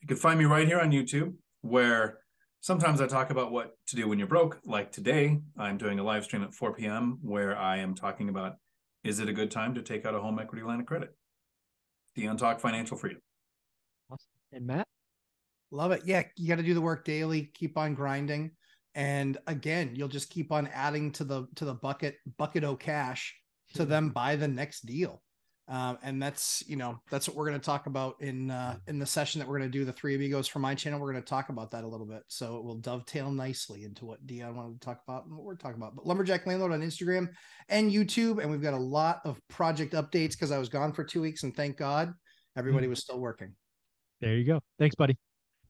You 0.00 0.08
can 0.08 0.16
find 0.16 0.38
me 0.38 0.44
right 0.44 0.66
here 0.66 0.80
on 0.80 0.90
YouTube, 0.90 1.34
where 1.62 2.18
sometimes 2.60 3.00
I 3.00 3.06
talk 3.06 3.30
about 3.30 3.50
what 3.52 3.76
to 3.88 3.96
do 3.96 4.08
when 4.08 4.18
you're 4.18 4.28
broke. 4.28 4.60
Like 4.64 4.92
today, 4.92 5.40
I'm 5.58 5.78
doing 5.78 5.98
a 5.98 6.02
live 6.02 6.24
stream 6.24 6.42
at 6.42 6.54
4 6.54 6.74
p.m. 6.74 7.18
where 7.22 7.56
I 7.56 7.78
am 7.78 7.94
talking 7.94 8.28
about 8.28 8.56
is 9.02 9.18
it 9.18 9.28
a 9.28 9.32
good 9.32 9.50
time 9.50 9.74
to 9.74 9.82
take 9.82 10.04
out 10.04 10.14
a 10.14 10.20
home 10.20 10.38
equity 10.38 10.62
line 10.62 10.80
of 10.80 10.86
credit? 10.86 11.14
The 12.14 12.24
Untalk 12.24 12.60
Financial 12.60 12.96
Freedom. 12.96 13.20
Awesome. 14.10 14.26
And 14.52 14.66
Matt? 14.66 14.86
Love 15.70 15.92
it. 15.92 16.02
Yeah, 16.04 16.22
you 16.36 16.48
got 16.48 16.56
to 16.56 16.62
do 16.62 16.74
the 16.74 16.80
work 16.80 17.04
daily, 17.04 17.50
keep 17.54 17.78
on 17.78 17.94
grinding. 17.94 18.50
And 18.94 19.38
again, 19.46 19.92
you'll 19.94 20.08
just 20.08 20.30
keep 20.30 20.50
on 20.50 20.68
adding 20.74 21.12
to 21.12 21.24
the 21.24 21.46
to 21.56 21.64
the 21.64 21.74
bucket 21.74 22.16
bucket 22.38 22.64
o 22.64 22.74
cash 22.74 23.34
to 23.74 23.84
them 23.84 24.10
buy 24.10 24.34
the 24.34 24.48
next 24.48 24.84
deal. 24.84 25.22
Um, 25.70 25.98
and 26.02 26.20
that's 26.20 26.64
you 26.66 26.74
know 26.74 27.00
that's 27.10 27.28
what 27.28 27.36
we're 27.36 27.46
going 27.46 27.60
to 27.60 27.64
talk 27.64 27.86
about 27.86 28.20
in 28.20 28.50
uh, 28.50 28.76
in 28.88 28.98
the 28.98 29.06
session 29.06 29.38
that 29.38 29.48
we're 29.48 29.58
going 29.58 29.70
to 29.70 29.78
do 29.78 29.84
the 29.84 29.92
three 29.92 30.16
amigos 30.16 30.48
for 30.48 30.58
my 30.58 30.74
channel. 30.74 30.98
We're 30.98 31.12
going 31.12 31.22
to 31.22 31.28
talk 31.28 31.48
about 31.48 31.70
that 31.70 31.84
a 31.84 31.86
little 31.86 32.06
bit. 32.06 32.24
So 32.26 32.56
it 32.56 32.64
will 32.64 32.74
dovetail 32.74 33.30
nicely 33.30 33.84
into 33.84 34.04
what 34.04 34.26
dion 34.26 34.56
wanted 34.56 34.80
to 34.80 34.84
talk 34.84 35.00
about 35.06 35.26
and 35.26 35.36
what 35.36 35.44
we're 35.44 35.54
talking 35.54 35.80
about. 35.80 35.94
But 35.94 36.06
lumberjack 36.06 36.44
landlord 36.44 36.72
on 36.72 36.80
instagram 36.80 37.28
and 37.68 37.90
youtube 37.90 38.40
and 38.40 38.50
we've 38.50 38.62
got 38.62 38.74
a 38.74 38.76
lot 38.76 39.20
of 39.24 39.40
project 39.48 39.94
updates 39.94 40.32
because 40.32 40.50
i 40.50 40.58
was 40.58 40.68
gone 40.68 40.92
for 40.92 41.04
two 41.04 41.20
weeks 41.20 41.44
and 41.44 41.54
thank 41.54 41.76
god 41.76 42.12
everybody 42.56 42.86
mm. 42.86 42.90
was 42.90 43.00
still 43.00 43.20
working. 43.20 43.54
There 44.20 44.36
you 44.36 44.44
go. 44.44 44.60
Thanks 44.78 44.96
buddy 44.96 45.16